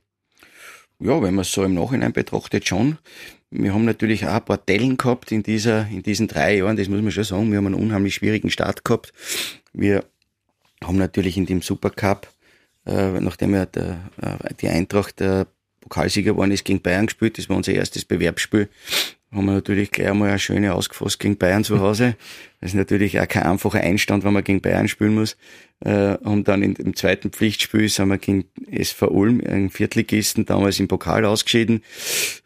Ja, 1.00 1.22
wenn 1.22 1.34
man 1.34 1.44
es 1.44 1.54
so 1.54 1.64
im 1.64 1.76
Nachhinein 1.76 2.12
betrachtet, 2.12 2.68
schon. 2.68 2.98
Wir 3.52 3.74
haben 3.74 3.84
natürlich 3.84 4.26
auch 4.26 4.36
ein 4.36 4.46
paar 4.46 4.58
Dellen 4.58 4.96
gehabt 4.96 5.32
in 5.32 5.44
dieser, 5.44 5.86
in 5.88 6.04
diesen 6.04 6.28
drei 6.28 6.58
Jahren, 6.58 6.78
das 6.78 6.88
muss 6.88 7.02
man 7.02 7.12
schon 7.12 7.26
sagen. 7.26 7.52
Wir 7.52 7.58
haben 7.58 7.68
einen 7.68 7.76
unheimlich 7.76 8.16
schwierigen 8.16 8.50
Start 8.50 8.86
gehabt. 8.86 9.12
Wir 9.74 10.06
haben 10.82 10.98
natürlich 10.98 11.38
in 11.38 11.46
dem 11.46 11.62
Supercup, 11.62 12.30
äh, 12.86 13.20
nachdem 13.20 13.54
ja 13.54 13.66
der, 13.66 14.10
äh, 14.22 14.54
die 14.62 14.70
Eintracht 14.70 15.20
der 15.20 15.48
Pokalsieger 15.82 16.32
geworden 16.32 16.52
ist, 16.52 16.64
gegen 16.64 16.82
Bayern 16.82 17.08
gespielt. 17.08 17.38
Das 17.38 17.50
war 17.50 17.58
unser 17.58 17.74
erstes 17.74 18.06
Bewerbsspiel 18.06 18.70
haben 19.34 19.46
wir 19.46 19.54
natürlich 19.54 19.92
gleich 19.92 20.10
einmal 20.10 20.30
eine 20.30 20.40
schöne 20.40 20.74
ausgefasst 20.74 21.20
gegen 21.20 21.38
Bayern 21.38 21.64
zu 21.64 21.80
Hause. 21.80 22.16
Das 22.60 22.72
ist 22.72 22.76
natürlich 22.76 23.20
auch 23.20 23.28
kein 23.28 23.44
einfacher 23.44 23.80
Einstand, 23.80 24.24
wenn 24.24 24.34
man 24.34 24.44
gegen 24.44 24.62
Bayern 24.62 24.90
spielen 24.90 25.16
muss. 25.16 25.38
Äh, 25.80 26.16
und 26.18 26.48
dann 26.50 26.62
in, 26.62 26.76
im 26.76 26.96
zweiten 26.96 27.32
Pflichtspiel 27.32 27.88
sind 27.88 28.10
wir 28.10 28.18
gegen 28.18 28.46
SV 28.70 29.08
Ulm, 29.08 29.42
einen 29.46 29.70
Viertligisten, 29.70 30.46
damals 30.46 30.80
im 30.80 30.90
Pokal 30.90 31.24
ausgeschieden. 31.24 31.82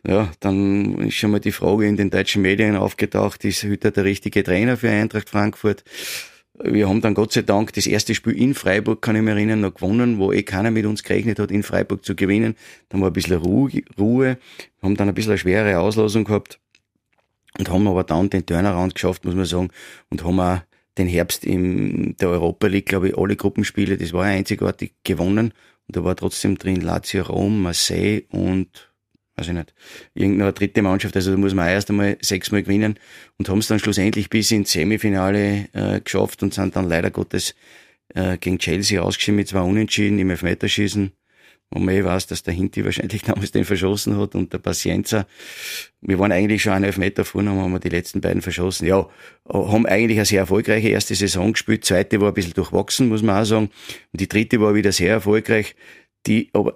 Ja, 0.07 0.31
dann 0.39 0.99
ist 0.99 1.15
schon 1.15 1.31
mal 1.31 1.39
die 1.39 1.51
Frage 1.51 1.87
in 1.87 1.97
den 1.97 2.11
deutschen 2.11 2.43
Medien 2.43 2.75
aufgetaucht, 2.75 3.43
ist 3.45 3.63
Hütter 3.63 3.89
der 3.89 4.03
richtige 4.03 4.43
Trainer 4.43 4.77
für 4.77 4.89
Eintracht 4.89 5.29
Frankfurt? 5.29 5.83
Wir 6.63 6.88
haben 6.88 7.01
dann 7.01 7.13
Gott 7.13 7.33
sei 7.33 7.41
Dank 7.41 7.74
das 7.74 7.85
erste 7.85 8.15
Spiel 8.15 8.33
in 8.33 8.53
Freiburg, 8.53 9.01
kann 9.01 9.15
ich 9.15 9.21
mich 9.21 9.33
erinnern, 9.33 9.62
noch 9.62 9.74
gewonnen, 9.74 10.19
wo 10.19 10.31
eh 10.31 10.43
keiner 10.43 10.71
mit 10.71 10.85
uns 10.85 11.03
gerechnet 11.03 11.39
hat, 11.39 11.51
in 11.51 11.63
Freiburg 11.63 12.05
zu 12.05 12.15
gewinnen. 12.15 12.55
Dann 12.89 13.01
war 13.01 13.09
ein 13.09 13.13
bisschen 13.13 13.38
Ruhe, 13.38 13.83
Ruhe. 14.00 14.38
Wir 14.79 14.81
haben 14.81 14.95
dann 14.95 15.09
ein 15.09 15.15
bisschen 15.15 15.31
eine 15.31 15.37
schwere 15.37 15.79
Auslosung 15.79 16.24
gehabt 16.24 16.59
und 17.57 17.70
haben 17.70 17.87
aber 17.87 18.03
dann 18.03 18.29
den 18.29 18.46
Turnaround 18.46 18.96
geschafft, 18.96 19.25
muss 19.25 19.35
man 19.35 19.46
sagen, 19.46 19.70
und 20.09 20.24
haben 20.24 20.39
auch 20.39 20.59
den 20.98 21.07
Herbst 21.07 21.46
in 21.46 22.15
der 22.18 22.29
Europa 22.29 22.68
League, 22.68 22.85
glaube 22.85 23.09
ich, 23.09 23.18
alle 23.18 23.35
Gruppenspiele, 23.35 23.98
das 23.98 24.13
war 24.13 24.24
einzigartig 24.24 24.94
gewonnen. 25.03 25.53
Und 25.87 25.96
da 25.98 26.03
war 26.03 26.15
trotzdem 26.15 26.57
drin 26.57 26.81
Lazio 26.81 27.24
Rom, 27.24 27.61
Marseille 27.61 28.24
und, 28.29 28.94
weiß 29.37 29.48
ich 29.48 29.53
nicht, 29.53 29.74
irgendeine 30.13 30.53
dritte 30.53 30.81
Mannschaft. 30.81 31.15
Also 31.15 31.31
da 31.31 31.37
muss 31.37 31.53
man 31.53 31.67
erst 31.67 31.89
einmal 31.89 32.17
sechsmal 32.21 32.63
gewinnen 32.63 33.00
und 33.37 33.50
haben 33.50 33.59
es 33.59 33.67
dann 33.67 33.79
schlussendlich 33.79 34.29
bis 34.29 34.51
ins 34.51 34.71
Semifinale 34.71 35.67
äh, 35.74 36.00
geschafft 36.01 36.43
und 36.43 36.53
sind 36.53 36.75
dann 36.75 36.87
leider 36.87 37.11
Gottes 37.11 37.55
äh, 38.13 38.37
gegen 38.37 38.59
Chelsea 38.59 39.01
ausgeschieden 39.01 39.37
mit 39.37 39.48
zwei 39.48 39.61
Unentschieden 39.61 40.19
im 40.19 40.29
Elfmeterschießen 40.29 41.11
wo 41.71 41.79
man 41.79 41.95
eh 41.95 42.03
weiß, 42.03 42.27
dass 42.27 42.43
der 42.43 42.53
Hinti 42.53 42.85
wahrscheinlich 42.85 43.21
damals 43.24 43.51
den 43.51 43.65
verschossen 43.65 44.17
hat 44.17 44.35
und 44.35 44.53
der 44.53 44.59
Pacienza. 44.59 45.27
Wir 46.01 46.19
waren 46.19 46.31
eigentlich 46.31 46.61
schon 46.61 46.74
einen 46.74 46.85
Elfmeter 46.85 47.25
vorne, 47.25 47.51
haben 47.51 47.71
wir 47.71 47.79
die 47.79 47.89
letzten 47.89 48.21
beiden 48.21 48.41
verschossen. 48.41 48.87
Ja, 48.87 49.07
haben 49.51 49.85
eigentlich 49.85 50.17
eine 50.17 50.25
sehr 50.25 50.41
erfolgreiche 50.41 50.89
erste 50.89 51.15
Saison 51.15 51.53
gespielt. 51.53 51.85
Zweite 51.85 52.21
war 52.21 52.29
ein 52.29 52.33
bisschen 52.33 52.53
durchwachsen, 52.53 53.09
muss 53.09 53.24
man 53.24 53.41
auch 53.41 53.45
sagen. 53.45 53.69
Und 54.11 54.21
die 54.21 54.27
dritte 54.27 54.61
war 54.61 54.75
wieder 54.75 54.91
sehr 54.91 55.11
erfolgreich, 55.11 55.75
die 56.27 56.50
aber 56.53 56.75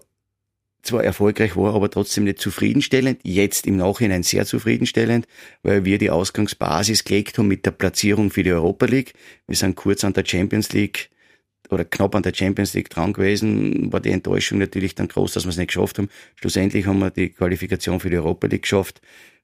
zwar 0.81 1.03
erfolgreich 1.03 1.55
war, 1.55 1.75
aber 1.75 1.89
trotzdem 1.89 2.23
nicht 2.23 2.39
zufriedenstellend. 2.39 3.19
Jetzt 3.23 3.67
im 3.67 3.77
Nachhinein 3.77 4.23
sehr 4.23 4.45
zufriedenstellend, 4.45 5.27
weil 5.63 5.85
wir 5.85 5.97
die 5.97 6.09
Ausgangsbasis 6.09 7.03
gelegt 7.03 7.37
haben 7.37 7.47
mit 7.47 7.65
der 7.65 7.71
Platzierung 7.71 8.31
für 8.31 8.43
die 8.43 8.51
Europa 8.51 8.85
League. 8.85 9.13
Wir 9.47 9.55
sind 9.55 9.75
kurz 9.75 10.03
an 10.03 10.13
der 10.13 10.25
Champions 10.25 10.71
League 10.71 11.09
oder 11.69 11.85
knapp 11.85 12.15
an 12.15 12.23
der 12.23 12.33
Champions 12.33 12.73
League 12.73 12.89
dran 12.89 13.13
gewesen, 13.13 13.91
war 13.91 13.99
die 13.99 14.11
Enttäuschung 14.11 14.57
natürlich 14.57 14.95
dann 14.95 15.07
groß, 15.07 15.33
dass 15.33 15.45
wir 15.45 15.49
es 15.49 15.57
nicht 15.57 15.67
geschafft 15.67 15.99
haben. 15.99 16.09
Schlussendlich 16.35 16.87
haben 16.87 16.99
wir 16.99 17.11
die 17.11 17.29
Qualifikation 17.29 17.99
für 17.99 18.09
die 18.09 18.17
Europa 18.17 18.47
League 18.47 18.63
geschafft. 18.63 19.01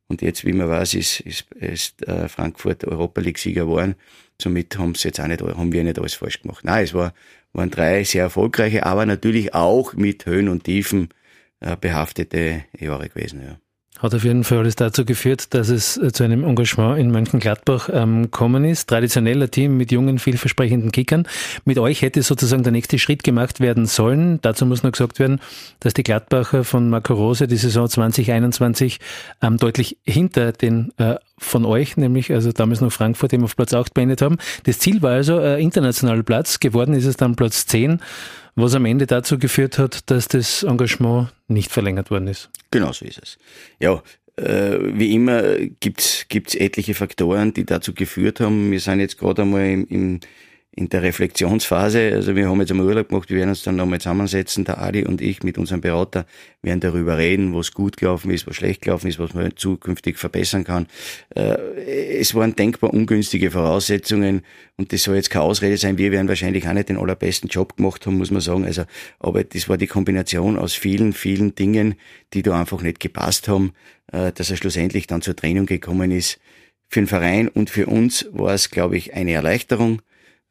Und 0.07 0.21
jetzt, 0.21 0.45
wie 0.45 0.53
man 0.53 0.69
weiß, 0.69 0.93
ist, 0.95 1.19
ist, 1.21 1.51
ist 1.55 2.07
äh, 2.07 2.27
Frankfurt 2.27 2.85
Europa 2.85 3.21
League-Sieger 3.21 3.65
geworden. 3.65 3.95
Somit 4.39 4.77
haben, 4.77 4.93
jetzt 4.95 5.19
auch 5.19 5.27
nicht, 5.27 5.41
haben 5.41 5.71
wir 5.71 5.83
nicht 5.83 5.97
alles 5.97 6.13
falsch 6.15 6.41
gemacht. 6.41 6.63
Nein, 6.63 6.83
es 6.83 6.93
war, 6.93 7.13
waren 7.53 7.71
drei 7.71 8.03
sehr 8.03 8.23
erfolgreiche, 8.23 8.85
aber 8.85 9.05
natürlich 9.05 9.55
auch 9.55 9.93
mit 9.93 10.25
Höhen 10.25 10.49
und 10.49 10.63
Tiefen 10.63 11.09
behaftete 11.79 12.63
Jahre 12.77 13.09
gewesen. 13.09 13.41
Ja. 13.41 13.57
Hat 13.99 14.13
auf 14.13 14.25
jeden 14.25 14.43
Fall 14.43 14.57
alles 14.59 14.75
dazu 14.75 15.05
geführt, 15.05 15.53
dass 15.53 15.69
es 15.69 15.95
äh, 15.95 16.11
zu 16.11 16.23
einem 16.23 16.43
Engagement 16.43 16.99
in 16.99 17.11
Mönchengladbach 17.11 17.89
ähm, 17.93 18.23
gekommen 18.23 18.65
ist. 18.65 18.89
Traditioneller 18.89 19.49
Team 19.49 19.77
mit 19.77 19.91
jungen, 19.91 20.19
vielversprechenden 20.19 20.91
Kickern. 20.91 21.25
Mit 21.63 21.79
euch 21.79 22.01
hätte 22.01 22.21
sozusagen 22.21 22.63
der 22.63 22.73
nächste 22.73 22.99
Schritt 22.99 23.23
gemacht 23.23 23.61
werden 23.61 23.85
sollen. 23.85 24.41
Dazu 24.41 24.65
muss 24.65 24.83
noch 24.83 24.91
gesagt 24.91 25.19
werden, 25.19 25.39
dass 25.79 25.93
die 25.93 26.03
Gladbacher 26.03 26.65
von 26.65 26.89
Marco 26.89 27.13
Rose 27.13 27.47
die 27.47 27.55
Saison 27.55 27.87
2021 27.87 28.99
ähm, 29.41 29.57
deutlich 29.57 29.97
hinter 30.03 30.51
den 30.51 30.91
äh, 30.97 31.15
von 31.37 31.65
euch, 31.65 31.97
nämlich 31.97 32.31
also 32.31 32.51
damals 32.51 32.81
noch 32.81 32.91
Frankfurt, 32.91 33.33
eben 33.33 33.43
auf 33.43 33.55
Platz 33.55 33.73
8 33.73 33.93
beendet 33.93 34.21
haben. 34.21 34.37
Das 34.63 34.79
Ziel 34.79 35.01
war 35.01 35.11
also 35.11 35.39
äh, 35.39 35.61
internationaler 35.61 36.23
Platz. 36.23 36.59
Geworden 36.59 36.93
ist 36.93 37.05
es 37.05 37.17
dann 37.17 37.35
Platz 37.35 37.65
10 37.65 37.99
was 38.55 38.73
am 38.73 38.85
Ende 38.85 39.05
dazu 39.05 39.37
geführt 39.37 39.77
hat, 39.77 40.09
dass 40.09 40.27
das 40.27 40.63
Engagement 40.63 41.33
nicht 41.47 41.71
verlängert 41.71 42.09
worden 42.09 42.27
ist. 42.27 42.49
Genau 42.71 42.91
so 42.91 43.05
ist 43.05 43.21
es. 43.21 43.37
Ja, 43.79 44.01
äh, 44.37 44.77
wie 44.79 45.13
immer 45.13 45.43
gibt's 45.79 46.25
gibt's 46.29 46.55
etliche 46.55 46.93
Faktoren, 46.93 47.53
die 47.53 47.65
dazu 47.65 47.93
geführt 47.93 48.39
haben. 48.39 48.71
Wir 48.71 48.79
sind 48.79 48.99
jetzt 48.99 49.17
gerade 49.17 49.43
einmal 49.43 49.65
im, 49.65 49.87
im 49.87 50.19
in 50.77 50.89
der 50.89 51.03
Reflexionsphase. 51.03 52.11
Also 52.13 52.35
wir 52.35 52.49
haben 52.49 52.59
jetzt 52.59 52.69
einmal 52.69 52.85
Urlaub 52.85 53.07
gemacht, 53.07 53.29
wir 53.29 53.37
werden 53.37 53.49
uns 53.49 53.63
dann 53.63 53.77
nochmal 53.77 53.99
zusammensetzen, 53.99 54.65
der 54.65 54.81
Adi 54.81 55.05
und 55.05 55.21
ich 55.21 55.41
mit 55.41 55.57
unserem 55.57 55.79
Berater, 55.79 56.25
werden 56.61 56.81
darüber 56.81 57.17
reden, 57.17 57.55
was 57.55 57.71
gut 57.71 57.95
gelaufen 57.95 58.29
ist, 58.31 58.45
was 58.45 58.57
schlecht 58.57 58.81
gelaufen 58.81 59.07
ist, 59.07 59.17
was 59.17 59.33
man 59.33 59.55
zukünftig 59.55 60.17
verbessern 60.17 60.65
kann. 60.65 60.87
Äh, 61.33 62.19
es 62.19 62.35
waren 62.35 62.57
denkbar 62.57 62.93
ungünstige 62.93 63.51
Voraussetzungen 63.51 64.41
und 64.75 64.91
das 64.91 65.03
soll 65.03 65.15
jetzt 65.15 65.29
keine 65.29 65.45
Ausrede 65.45 65.77
sein. 65.77 65.97
Wir 65.97 66.11
werden 66.11 66.27
wahrscheinlich 66.27 66.67
auch 66.67 66.73
nicht 66.73 66.89
den 66.89 66.97
allerbesten 66.97 67.47
Job 67.47 67.77
gemacht 67.77 68.05
haben, 68.05 68.17
muss 68.17 68.31
man 68.31 68.41
sagen. 68.41 68.65
Also, 68.65 68.83
aber 69.19 69.45
das 69.45 69.69
war 69.69 69.77
die 69.77 69.87
Kombination 69.87 70.57
aus 70.57 70.73
vielen, 70.73 71.13
vielen 71.13 71.55
Dingen, 71.55 71.95
die 72.33 72.41
da 72.41 72.59
einfach 72.59 72.81
nicht 72.81 72.99
gepasst 72.99 73.47
haben, 73.47 73.71
äh, 74.11 74.33
dass 74.33 74.49
er 74.49 74.57
schlussendlich 74.57 75.07
dann 75.07 75.21
zur 75.21 75.37
Trennung 75.37 75.67
gekommen 75.67 76.11
ist. 76.11 76.37
Für 76.89 76.99
den 76.99 77.07
Verein 77.07 77.47
und 77.47 77.69
für 77.69 77.87
uns 77.87 78.27
war 78.31 78.53
es, 78.53 78.69
glaube 78.71 78.97
ich, 78.97 79.13
eine 79.13 79.31
Erleichterung 79.31 80.01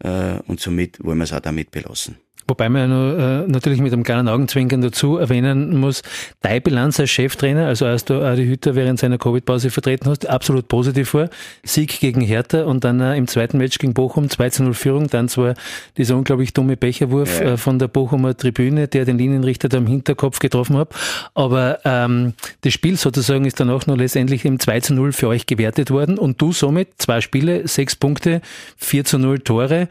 und 0.02 0.60
somit 0.60 1.02
wollen 1.04 1.18
wir 1.18 1.24
es 1.24 1.32
auch 1.32 1.40
damit 1.40 1.70
belassen. 1.70 2.18
Wobei 2.46 2.68
man 2.68 2.82
ja 2.82 2.86
nur, 2.88 3.18
äh, 3.18 3.48
natürlich 3.48 3.80
mit 3.80 3.92
einem 3.92 4.02
kleinen 4.02 4.28
Augenzwinkern 4.28 4.82
dazu 4.82 5.16
erwähnen 5.16 5.78
muss, 5.78 6.02
deine 6.42 6.60
Bilanz 6.60 7.00
als 7.00 7.10
Cheftrainer, 7.10 7.66
also 7.66 7.86
als 7.86 8.04
du 8.04 8.22
Adi 8.22 8.44
Hütter 8.46 8.74
während 8.74 8.98
seiner 8.98 9.18
Covid-Pause 9.18 9.70
vertreten 9.70 10.08
hast, 10.10 10.28
absolut 10.28 10.68
positiv 10.68 11.14
war. 11.14 11.30
Sieg 11.62 12.00
gegen 12.00 12.20
Hertha 12.20 12.64
und 12.64 12.84
dann 12.84 13.00
äh, 13.00 13.16
im 13.16 13.26
zweiten 13.26 13.58
Match 13.58 13.78
gegen 13.78 13.94
Bochum 13.94 14.28
2 14.28 14.50
zu 14.50 14.64
0 14.64 14.74
Führung, 14.74 15.08
dann 15.08 15.28
zwar 15.28 15.54
dieser 15.96 16.16
unglaublich 16.16 16.52
dumme 16.52 16.76
Becherwurf 16.76 17.40
ja. 17.40 17.52
äh, 17.52 17.56
von 17.56 17.78
der 17.78 17.88
Bochumer 17.88 18.36
Tribüne, 18.36 18.88
der 18.88 19.04
den 19.04 19.18
Linienrichter 19.18 19.68
da 19.68 19.78
am 19.78 19.86
Hinterkopf 19.86 20.38
getroffen 20.38 20.76
hat. 20.76 20.88
Aber 21.34 21.78
ähm, 21.84 22.34
das 22.60 22.72
Spiel 22.72 22.96
sozusagen 22.96 23.44
ist 23.44 23.60
dann 23.60 23.70
auch 23.70 23.86
nur 23.86 23.96
letztendlich 23.96 24.44
im 24.44 24.60
2 24.60 24.80
zu 24.80 24.94
0 24.94 25.12
für 25.12 25.28
euch 25.28 25.46
gewertet 25.46 25.90
worden 25.90 26.18
und 26.18 26.40
du 26.40 26.52
somit 26.52 26.88
zwei 26.98 27.20
Spiele, 27.20 27.66
sechs 27.66 27.96
Punkte, 27.96 28.40
4 28.76 29.04
zu 29.04 29.18
0 29.18 29.40
Tore. 29.40 29.88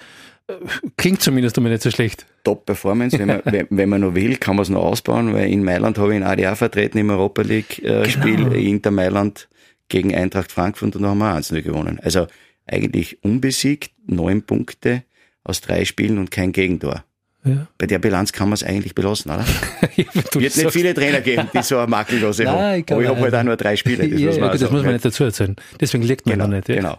Klingt 0.97 1.21
zumindest 1.21 1.57
einmal 1.57 1.71
nicht 1.71 1.83
so 1.83 1.91
schlecht. 1.91 2.25
Top-Performance, 2.43 3.17
wenn 3.17 3.27
man, 3.27 3.41
wenn 3.69 3.89
man 3.89 4.01
noch 4.01 4.15
will, 4.15 4.37
kann 4.37 4.55
man 4.55 4.63
es 4.63 4.69
noch 4.69 4.83
ausbauen, 4.83 5.33
weil 5.33 5.49
in 5.49 5.63
Mailand 5.63 5.97
habe 5.97 6.13
ich 6.13 6.17
ihn 6.17 6.23
ADA 6.23 6.55
vertreten 6.55 6.97
im 6.97 7.09
Europa 7.09 7.41
League-Spiel 7.41 8.33
äh, 8.33 8.37
genau. 8.37 8.51
Inter 8.51 8.91
Mailand 8.91 9.47
gegen 9.89 10.13
Eintracht 10.13 10.51
Frankfurt 10.51 10.95
und 10.95 11.01
da 11.01 11.09
haben 11.09 11.19
wir 11.19 11.35
1-0 11.35 11.61
gewonnen. 11.61 11.99
Also 12.01 12.27
eigentlich 12.65 13.23
unbesiegt, 13.23 13.91
neun 14.05 14.43
Punkte 14.43 15.03
aus 15.43 15.61
drei 15.61 15.85
Spielen 15.85 16.17
und 16.17 16.31
kein 16.31 16.51
Gegentor. 16.51 17.03
Ja. 17.45 17.67
Bei 17.77 17.87
der 17.87 17.99
Bilanz 17.99 18.31
kann 18.31 18.47
man 18.47 18.53
es 18.53 18.63
eigentlich 18.63 18.95
belassen, 18.95 19.31
oder? 19.31 19.45
Wird 19.95 20.35
nicht 20.35 20.53
sagst. 20.53 20.73
viele 20.73 20.93
Trainer 20.93 21.19
geben, 21.19 21.49
die 21.53 21.61
so 21.61 21.77
eine 21.77 21.87
makellose 21.87 22.47
haben. 22.49 22.83
Aber 22.89 23.01
ich 23.01 23.07
habe 23.07 23.19
halt 23.19 23.35
auch 23.35 23.43
nur 23.43 23.57
drei 23.57 23.75
Spiele. 23.75 24.07
Das, 24.07 24.19
ja, 24.19 24.27
muss, 24.27 24.39
man, 24.39 24.47
ja, 24.47 24.57
das 24.57 24.71
muss 24.71 24.83
man 24.83 24.93
nicht 24.93 25.05
dazu 25.05 25.25
erzählen. 25.25 25.55
Deswegen 25.79 26.03
liegt 26.03 26.25
man 26.25 26.35
genau, 26.35 26.47
noch 26.47 26.55
nicht. 26.55 26.69
Ja. 26.69 26.75
Genau. 26.75 26.97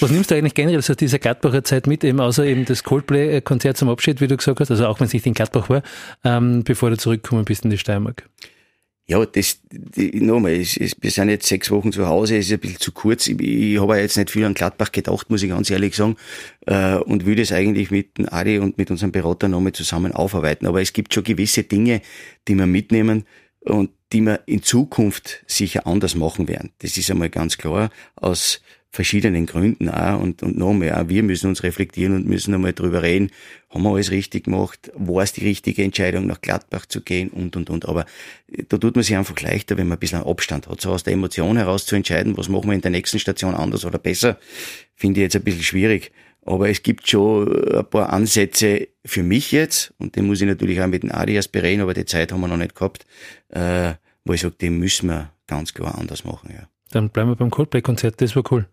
Was 0.00 0.10
nimmst 0.10 0.30
du 0.30 0.34
eigentlich 0.34 0.54
generell 0.54 0.78
aus 0.78 0.86
dieser 0.86 1.18
Gladbacher 1.18 1.64
Zeit 1.64 1.86
mit, 1.86 2.02
eben 2.04 2.20
außer 2.20 2.44
eben 2.44 2.64
das 2.64 2.82
Coldplay-Konzert 2.82 3.76
zum 3.76 3.88
Abschied, 3.88 4.20
wie 4.20 4.28
du 4.28 4.36
gesagt 4.36 4.60
hast, 4.60 4.70
also 4.70 4.86
auch 4.86 5.00
wenn 5.00 5.06
es 5.06 5.12
nicht 5.12 5.26
in 5.26 5.34
Gladbach 5.34 5.68
war, 5.68 5.82
ähm, 6.24 6.64
bevor 6.64 6.90
du 6.90 6.96
zurückgekommen 6.96 7.44
bist 7.44 7.64
in 7.64 7.70
die 7.70 7.78
Steiermark? 7.78 8.28
Ja, 9.06 9.26
das, 9.26 9.60
nochmal, 9.96 10.52
wir 10.60 11.10
sind 11.10 11.28
jetzt 11.28 11.46
sechs 11.46 11.70
Wochen 11.70 11.92
zu 11.92 12.06
Hause, 12.06 12.38
ist 12.38 12.50
ein 12.50 12.58
bisschen 12.58 12.80
zu 12.80 12.90
kurz. 12.92 13.26
Ich, 13.26 13.38
ich 13.38 13.78
habe 13.78 13.98
jetzt 13.98 14.16
nicht 14.16 14.30
viel 14.30 14.46
an 14.46 14.54
Gladbach 14.54 14.92
gedacht, 14.92 15.28
muss 15.28 15.42
ich 15.42 15.50
ganz 15.50 15.68
ehrlich 15.68 15.94
sagen, 15.94 16.16
äh, 16.66 16.94
und 16.96 17.26
würde 17.26 17.42
es 17.42 17.52
eigentlich 17.52 17.90
mit 17.90 18.16
dem 18.16 18.32
Adi 18.32 18.58
und 18.58 18.78
mit 18.78 18.90
unserem 18.90 19.12
Berater 19.12 19.48
nochmal 19.48 19.72
zusammen 19.72 20.12
aufarbeiten. 20.12 20.66
Aber 20.66 20.80
es 20.80 20.94
gibt 20.94 21.12
schon 21.12 21.22
gewisse 21.22 21.64
Dinge, 21.64 22.00
die 22.48 22.54
wir 22.54 22.66
mitnehmen 22.66 23.26
und 23.60 23.90
die 24.14 24.22
wir 24.22 24.40
in 24.46 24.62
Zukunft 24.62 25.44
sicher 25.46 25.86
anders 25.86 26.14
machen 26.14 26.48
werden. 26.48 26.70
Das 26.78 26.96
ist 26.96 27.10
einmal 27.10 27.28
ganz 27.28 27.58
klar. 27.58 27.90
Aus 28.16 28.62
verschiedenen 28.94 29.46
Gründen 29.46 29.88
auch 29.88 30.20
und, 30.20 30.44
und 30.44 30.56
noch 30.56 30.72
mehr. 30.72 31.08
Wir 31.08 31.24
müssen 31.24 31.48
uns 31.48 31.64
reflektieren 31.64 32.14
und 32.14 32.28
müssen 32.28 32.54
einmal 32.54 32.72
drüber 32.72 33.02
reden, 33.02 33.32
haben 33.68 33.82
wir 33.82 33.90
alles 33.90 34.12
richtig 34.12 34.44
gemacht, 34.44 34.92
war 34.94 35.24
es 35.24 35.32
die 35.32 35.44
richtige 35.44 35.82
Entscheidung, 35.82 36.28
nach 36.28 36.40
Gladbach 36.40 36.86
zu 36.86 37.00
gehen 37.00 37.30
und, 37.30 37.56
und, 37.56 37.70
und. 37.70 37.88
Aber 37.88 38.06
äh, 38.52 38.62
da 38.68 38.78
tut 38.78 38.94
man 38.94 39.02
sich 39.02 39.16
einfach 39.16 39.38
leichter, 39.40 39.76
wenn 39.76 39.88
man 39.88 39.96
ein 39.96 40.00
bisschen 40.00 40.22
Abstand 40.22 40.68
hat. 40.68 40.80
So 40.80 40.92
aus 40.92 41.02
der 41.02 41.12
Emotion 41.12 41.56
heraus 41.56 41.86
zu 41.86 41.96
entscheiden, 41.96 42.36
was 42.36 42.48
machen 42.48 42.68
wir 42.68 42.74
in 42.74 42.82
der 42.82 42.92
nächsten 42.92 43.18
Station 43.18 43.56
anders 43.56 43.84
oder 43.84 43.98
besser, 43.98 44.38
finde 44.94 45.20
ich 45.20 45.24
jetzt 45.24 45.36
ein 45.36 45.42
bisschen 45.42 45.64
schwierig. 45.64 46.12
Aber 46.46 46.68
es 46.68 46.84
gibt 46.84 47.08
schon 47.08 47.50
ein 47.74 47.86
paar 47.86 48.12
Ansätze 48.12 48.86
für 49.04 49.24
mich 49.24 49.50
jetzt, 49.50 49.92
und 49.98 50.14
den 50.14 50.26
muss 50.26 50.40
ich 50.40 50.46
natürlich 50.46 50.80
auch 50.80 50.86
mit 50.86 51.02
den 51.02 51.10
Adias 51.10 51.48
bereden, 51.48 51.80
aber 51.80 51.94
die 51.94 52.04
Zeit 52.04 52.30
haben 52.30 52.42
wir 52.42 52.48
noch 52.48 52.58
nicht 52.58 52.76
gehabt, 52.76 53.06
äh, 53.48 53.94
wo 54.24 54.34
ich 54.34 54.42
sage, 54.42 54.54
den 54.60 54.78
müssen 54.78 55.08
wir 55.08 55.32
ganz 55.48 55.74
klar 55.74 55.98
anders 55.98 56.24
machen. 56.24 56.50
Ja. 56.52 56.68
Dann 56.92 57.10
bleiben 57.10 57.30
wir 57.30 57.36
beim 57.36 57.50
Coldplay-Konzert, 57.50 58.20
das 58.20 58.36
war 58.36 58.44
cool. 58.52 58.68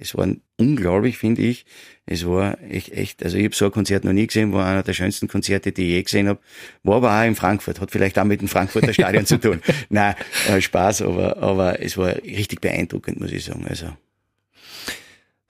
Es 0.00 0.16
war 0.16 0.28
unglaublich, 0.58 1.18
finde 1.18 1.42
ich. 1.42 1.66
Es 2.06 2.24
war 2.24 2.56
echt, 2.62 2.92
echt 2.92 3.22
also 3.22 3.36
ich 3.36 3.44
habe 3.44 3.54
so 3.54 3.64
ein 3.66 3.72
Konzert 3.72 4.04
noch 4.04 4.12
nie 4.12 4.26
gesehen, 4.26 4.52
war 4.52 4.64
einer 4.64 4.84
der 4.84 4.92
schönsten 4.92 5.26
Konzerte, 5.26 5.72
die 5.72 5.82
ich 5.82 5.88
je 5.88 6.02
gesehen 6.04 6.28
habe. 6.28 6.40
War 6.84 6.96
aber 6.96 7.20
auch 7.20 7.26
in 7.26 7.34
Frankfurt, 7.34 7.80
hat 7.80 7.90
vielleicht 7.90 8.18
auch 8.18 8.24
mit 8.24 8.40
dem 8.40 8.48
Frankfurter 8.48 8.94
Stadion 8.94 9.26
zu 9.26 9.38
tun. 9.38 9.60
Nein, 9.90 10.14
äh, 10.48 10.60
Spaß, 10.60 11.02
aber, 11.02 11.38
aber 11.38 11.82
es 11.82 11.98
war 11.98 12.14
richtig 12.14 12.60
beeindruckend, 12.60 13.20
muss 13.20 13.32
ich 13.32 13.44
sagen. 13.44 13.66
Also 13.68 13.88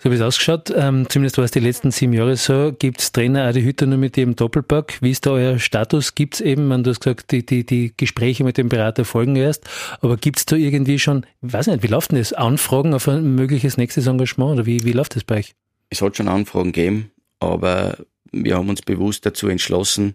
so 0.00 0.10
wie 0.10 0.14
es 0.14 0.20
ausgeschaut, 0.20 0.72
ähm, 0.74 1.06
zumindest 1.08 1.38
war 1.38 1.44
es 1.44 1.50
die 1.50 1.58
letzten 1.58 1.90
sieben 1.90 2.12
Jahre 2.12 2.36
so, 2.36 2.72
gibt 2.78 3.00
es 3.00 3.10
Trainer 3.10 3.44
Adi 3.44 3.62
Hütter 3.62 3.86
nur 3.86 3.98
mit 3.98 4.16
dem 4.16 4.36
Doppelpack. 4.36 4.98
Wie 5.00 5.10
ist 5.10 5.26
da 5.26 5.32
euer 5.32 5.58
Status? 5.58 6.14
Gibt 6.14 6.34
es 6.34 6.40
eben, 6.40 6.68
man, 6.68 6.84
du 6.84 6.90
hast 6.90 7.00
gesagt, 7.00 7.32
die, 7.32 7.44
die, 7.44 7.66
die 7.66 7.92
Gespräche 7.96 8.44
mit 8.44 8.58
dem 8.58 8.68
Berater 8.68 9.04
folgen 9.04 9.34
erst, 9.34 9.68
aber 10.00 10.16
gibt 10.16 10.38
es 10.38 10.46
da 10.46 10.54
irgendwie 10.54 11.00
schon, 11.00 11.26
ich 11.42 11.52
weiß 11.52 11.66
nicht, 11.66 11.82
wie 11.82 11.88
läuft 11.88 12.12
denn 12.12 12.18
das? 12.18 12.32
Anfragen 12.32 12.94
auf 12.94 13.08
ein 13.08 13.34
mögliches 13.34 13.76
nächstes 13.76 14.06
Engagement 14.06 14.52
oder 14.52 14.66
wie, 14.66 14.84
wie 14.84 14.92
läuft 14.92 15.16
das 15.16 15.24
bei 15.24 15.38
euch? 15.38 15.54
Es 15.90 16.00
hat 16.00 16.16
schon 16.16 16.28
Anfragen 16.28 16.72
gegeben, 16.72 17.10
aber 17.40 17.96
wir 18.30 18.56
haben 18.56 18.68
uns 18.68 18.82
bewusst 18.82 19.26
dazu 19.26 19.48
entschlossen, 19.48 20.14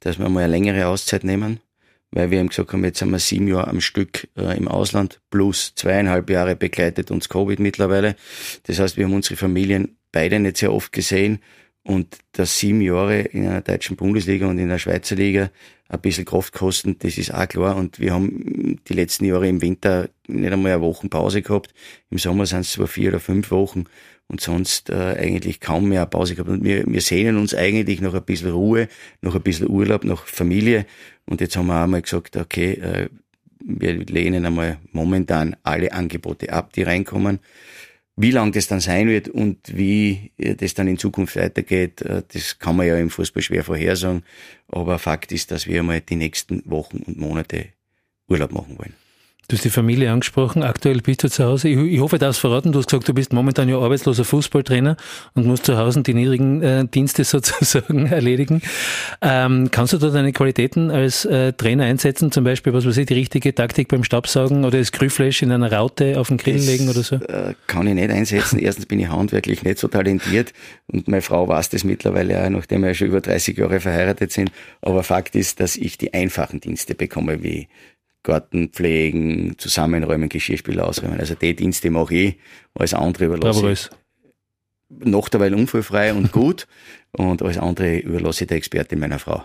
dass 0.00 0.18
wir 0.18 0.28
mal 0.28 0.42
eine 0.44 0.52
längere 0.52 0.88
Auszeit 0.88 1.22
nehmen 1.22 1.60
weil 2.12 2.30
wir 2.30 2.40
haben 2.40 2.48
gesagt 2.48 2.72
haben, 2.72 2.84
jetzt 2.84 2.98
sind 2.98 3.10
wir 3.10 3.18
sieben 3.18 3.48
Jahre 3.48 3.68
am 3.68 3.80
Stück 3.80 4.28
äh, 4.36 4.56
im 4.56 4.68
Ausland, 4.68 5.20
plus 5.30 5.74
zweieinhalb 5.74 6.30
Jahre 6.30 6.56
begleitet 6.56 7.10
uns 7.10 7.28
Covid 7.28 7.60
mittlerweile. 7.60 8.16
Das 8.64 8.78
heißt, 8.78 8.96
wir 8.96 9.04
haben 9.04 9.14
unsere 9.14 9.36
Familien 9.36 9.96
beide 10.12 10.40
nicht 10.40 10.56
sehr 10.56 10.72
oft 10.72 10.92
gesehen 10.92 11.40
und 11.82 12.18
dass 12.32 12.58
sieben 12.58 12.80
Jahre 12.80 13.20
in 13.20 13.46
einer 13.46 13.62
deutschen 13.62 13.96
Bundesliga 13.96 14.46
und 14.46 14.58
in 14.58 14.68
der 14.68 14.78
Schweizer 14.78 15.16
Liga 15.16 15.50
ein 15.88 16.00
bisschen 16.00 16.24
Kraft 16.24 16.52
kosten, 16.52 16.96
das 16.98 17.18
ist 17.18 17.34
auch 17.34 17.48
klar. 17.48 17.76
Und 17.76 17.98
wir 17.98 18.12
haben 18.12 18.80
die 18.88 18.92
letzten 18.92 19.24
Jahre 19.24 19.48
im 19.48 19.60
Winter 19.60 20.08
nicht 20.28 20.52
einmal 20.52 20.72
eine 20.72 20.82
Woche 20.82 21.08
Pause 21.08 21.42
gehabt. 21.42 21.74
Im 22.10 22.18
Sommer 22.18 22.46
sind 22.46 22.60
es 22.60 22.72
zwar 22.72 22.86
vier 22.86 23.10
oder 23.10 23.20
fünf 23.20 23.50
Wochen 23.50 23.84
und 24.28 24.40
sonst 24.40 24.90
äh, 24.90 25.16
eigentlich 25.18 25.58
kaum 25.58 25.88
mehr 25.88 26.06
Pause 26.06 26.36
gehabt. 26.36 26.50
Und 26.50 26.62
wir, 26.62 26.86
wir 26.86 27.00
sehnen 27.00 27.36
uns 27.36 27.54
eigentlich 27.54 28.00
nach 28.00 28.14
ein 28.14 28.22
bisschen 28.22 28.52
Ruhe, 28.52 28.88
nach 29.22 29.34
ein 29.34 29.42
bisschen 29.42 29.68
Urlaub, 29.68 30.04
nach 30.04 30.26
Familie. 30.26 30.86
Und 31.26 31.40
jetzt 31.40 31.56
haben 31.56 31.66
wir 31.66 31.82
auch 31.82 31.88
mal 31.88 32.02
gesagt, 32.02 32.36
okay, 32.36 32.74
äh, 32.74 33.08
wir 33.58 33.94
lehnen 33.94 34.46
einmal 34.46 34.78
momentan 34.92 35.56
alle 35.64 35.92
Angebote 35.92 36.52
ab, 36.52 36.72
die 36.72 36.82
reinkommen. 36.82 37.40
Wie 38.22 38.32
lang 38.32 38.52
das 38.52 38.68
dann 38.68 38.80
sein 38.80 39.08
wird 39.08 39.30
und 39.30 39.56
wie 39.74 40.32
äh, 40.36 40.54
das 40.54 40.74
dann 40.74 40.88
in 40.88 40.98
Zukunft 40.98 41.36
weitergeht, 41.36 42.02
äh, 42.02 42.22
das 42.28 42.58
kann 42.58 42.76
man 42.76 42.86
ja 42.86 42.98
im 42.98 43.08
Fußball 43.08 43.42
schwer 43.42 43.64
vorhersagen. 43.64 44.24
Aber 44.68 44.98
Fakt 44.98 45.32
ist, 45.32 45.50
dass 45.50 45.66
wir 45.66 45.80
einmal 45.80 46.02
die 46.02 46.16
nächsten 46.16 46.62
Wochen 46.70 46.98
und 46.98 47.16
Monate 47.16 47.68
Urlaub 48.28 48.52
machen 48.52 48.78
wollen. 48.78 48.94
Du 49.50 49.56
hast 49.56 49.64
die 49.64 49.70
Familie 49.70 50.12
angesprochen. 50.12 50.62
Aktuell 50.62 51.00
bist 51.00 51.24
du 51.24 51.28
zu 51.28 51.44
Hause. 51.44 51.70
Ich, 51.70 51.76
ich 51.76 51.98
hoffe, 51.98 52.18
du 52.18 52.26
darfst 52.26 52.40
verraten. 52.40 52.70
Du 52.70 52.78
hast 52.78 52.86
gesagt, 52.86 53.08
du 53.08 53.14
bist 53.14 53.32
momentan 53.32 53.68
ja 53.68 53.80
arbeitsloser 53.80 54.22
Fußballtrainer 54.22 54.96
und 55.34 55.44
musst 55.44 55.66
zu 55.66 55.76
Hause 55.76 56.04
die 56.04 56.14
niedrigen 56.14 56.62
äh, 56.62 56.86
Dienste 56.86 57.24
sozusagen 57.24 58.06
erledigen. 58.06 58.62
Ähm, 59.20 59.72
kannst 59.72 59.92
du 59.92 59.98
da 59.98 60.10
deine 60.10 60.32
Qualitäten 60.32 60.92
als 60.92 61.24
äh, 61.24 61.52
Trainer 61.52 61.82
einsetzen? 61.82 62.30
Zum 62.30 62.44
Beispiel, 62.44 62.72
was 62.74 62.86
weiß 62.86 62.96
ich, 62.98 63.06
die 63.06 63.14
richtige 63.14 63.52
Taktik 63.52 63.88
beim 63.88 64.04
Staubsaugen 64.04 64.64
oder 64.64 64.78
das 64.78 64.92
Grüfleisch 64.92 65.42
in 65.42 65.50
einer 65.50 65.72
Raute 65.72 66.20
auf 66.20 66.28
den 66.28 66.36
Grill 66.36 66.54
das, 66.54 66.66
legen 66.66 66.88
oder 66.88 67.02
so? 67.02 67.16
Äh, 67.16 67.54
kann 67.66 67.88
ich 67.88 67.94
nicht 67.94 68.10
einsetzen. 68.10 68.56
Erstens 68.60 68.86
bin 68.86 69.00
ich 69.00 69.08
handwerklich 69.08 69.64
nicht 69.64 69.80
so 69.80 69.88
talentiert 69.88 70.52
und 70.86 71.08
meine 71.08 71.22
Frau 71.22 71.48
weiß 71.48 71.70
das 71.70 71.82
mittlerweile 71.82 72.44
auch, 72.44 72.50
nachdem 72.50 72.84
wir 72.84 72.94
schon 72.94 73.08
über 73.08 73.20
30 73.20 73.58
Jahre 73.58 73.80
verheiratet 73.80 74.30
sind. 74.30 74.52
Aber 74.80 75.02
Fakt 75.02 75.34
ist, 75.34 75.58
dass 75.58 75.74
ich 75.74 75.98
die 75.98 76.14
einfachen 76.14 76.60
Dienste 76.60 76.94
bekomme, 76.94 77.42
wie 77.42 77.66
Garten 78.22 78.70
pflegen, 78.70 79.54
zusammenräumen, 79.58 80.28
Geschirrspüler 80.28 80.86
ausräumen. 80.86 81.18
Also 81.20 81.34
die 81.34 81.56
Dienste 81.56 81.90
mache 81.90 82.14
ich, 82.14 82.38
alles 82.74 82.94
andere 82.94 83.26
überlasse 83.26 83.70
ich. 83.70 83.88
Noch 84.88 85.28
derweil 85.28 85.54
unfallfrei 85.54 86.12
und 86.12 86.32
gut 86.32 86.66
und 87.12 87.42
alles 87.42 87.58
andere 87.58 87.98
überlasse 87.98 88.44
ich 88.44 88.48
der 88.48 88.58
Expertin 88.58 88.98
meiner 88.98 89.18
Frau. 89.18 89.44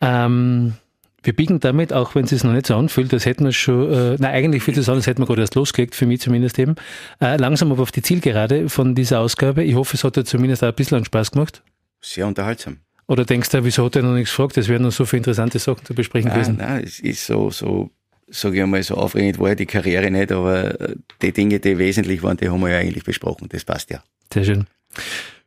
Ähm, 0.00 0.74
wir 1.22 1.32
biegen 1.32 1.60
damit, 1.60 1.92
auch 1.92 2.14
wenn 2.14 2.24
es 2.24 2.30
sich 2.30 2.44
noch 2.44 2.52
nicht 2.52 2.66
so 2.66 2.76
anfühlt, 2.76 3.12
das 3.12 3.26
hätten 3.26 3.44
wir 3.44 3.52
schon, 3.52 3.92
äh, 3.92 4.16
nein, 4.18 4.34
eigentlich 4.34 4.62
fühlt 4.62 4.76
es 4.76 4.88
an, 4.88 4.96
als 4.96 5.06
hätten 5.06 5.22
wir 5.22 5.26
gerade 5.26 5.42
erst 5.42 5.54
losgelegt, 5.54 5.94
für 5.94 6.06
mich 6.06 6.20
zumindest 6.20 6.58
eben, 6.58 6.74
äh, 7.20 7.36
langsam 7.36 7.70
aber 7.72 7.82
auf 7.82 7.92
die 7.92 8.02
Zielgerade 8.02 8.68
von 8.68 8.94
dieser 8.94 9.20
Ausgabe. 9.20 9.62
Ich 9.62 9.74
hoffe, 9.74 9.96
es 9.96 10.04
hat 10.04 10.16
dir 10.16 10.24
zumindest 10.24 10.64
auch 10.64 10.68
ein 10.68 10.74
bisschen 10.74 11.04
Spaß 11.04 11.30
gemacht. 11.30 11.62
Sehr 12.00 12.26
unterhaltsam. 12.26 12.78
Oder 13.12 13.26
denkst 13.26 13.50
du, 13.50 13.62
wieso 13.62 13.84
hat 13.84 13.96
er 13.96 14.02
noch 14.02 14.14
nichts 14.14 14.30
gefragt? 14.30 14.56
Es 14.56 14.68
wären 14.68 14.84
noch 14.84 14.90
so 14.90 15.04
viele 15.04 15.18
interessante 15.18 15.58
Sachen 15.58 15.84
zu 15.84 15.92
besprechen 15.92 16.28
nein, 16.28 16.38
gewesen. 16.38 16.56
Nein, 16.56 16.82
es 16.82 16.98
ist 16.98 17.26
so, 17.26 17.50
so, 17.50 17.90
sage 18.26 18.56
ich 18.56 18.62
einmal, 18.62 18.82
so 18.82 18.94
aufregend 18.94 19.38
war 19.38 19.50
ja 19.50 19.54
die 19.54 19.66
Karriere 19.66 20.10
nicht, 20.10 20.32
aber 20.32 20.94
die 21.20 21.30
Dinge, 21.30 21.60
die 21.60 21.76
wesentlich 21.76 22.22
waren, 22.22 22.38
die 22.38 22.48
haben 22.48 22.62
wir 22.62 22.70
ja 22.70 22.78
eigentlich 22.78 23.04
besprochen. 23.04 23.50
Das 23.50 23.66
passt 23.66 23.90
ja. 23.90 24.02
Sehr 24.32 24.44
schön. 24.44 24.66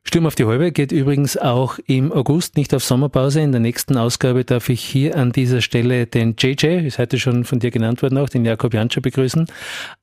Sturm 0.04 0.28
auf 0.28 0.36
die 0.36 0.46
Halbe 0.46 0.72
geht 0.72 0.92
übrigens 0.92 1.38
auch 1.38 1.80
im 1.88 2.12
August, 2.12 2.56
nicht 2.56 2.72
auf 2.76 2.84
Sommerpause. 2.84 3.42
In 3.42 3.52
der 3.52 3.62
nächsten 3.62 3.98
Ausgabe 3.98 4.46
darf 4.46 4.70
ich 4.70 4.82
hier 4.82 5.18
an 5.18 5.32
dieser 5.32 5.62
Stelle 5.62 6.06
den 6.06 6.36
JJ, 6.38 6.86
ist 6.86 7.00
heute 7.00 7.18
schon 7.18 7.46
von 7.46 7.58
dir 7.58 7.72
genannt 7.72 8.04
worden 8.04 8.20
auch, 8.20 8.30
den 8.30 8.46
Jakob 8.46 8.76
Janscher 8.76 9.02
begrüßen. 9.02 9.48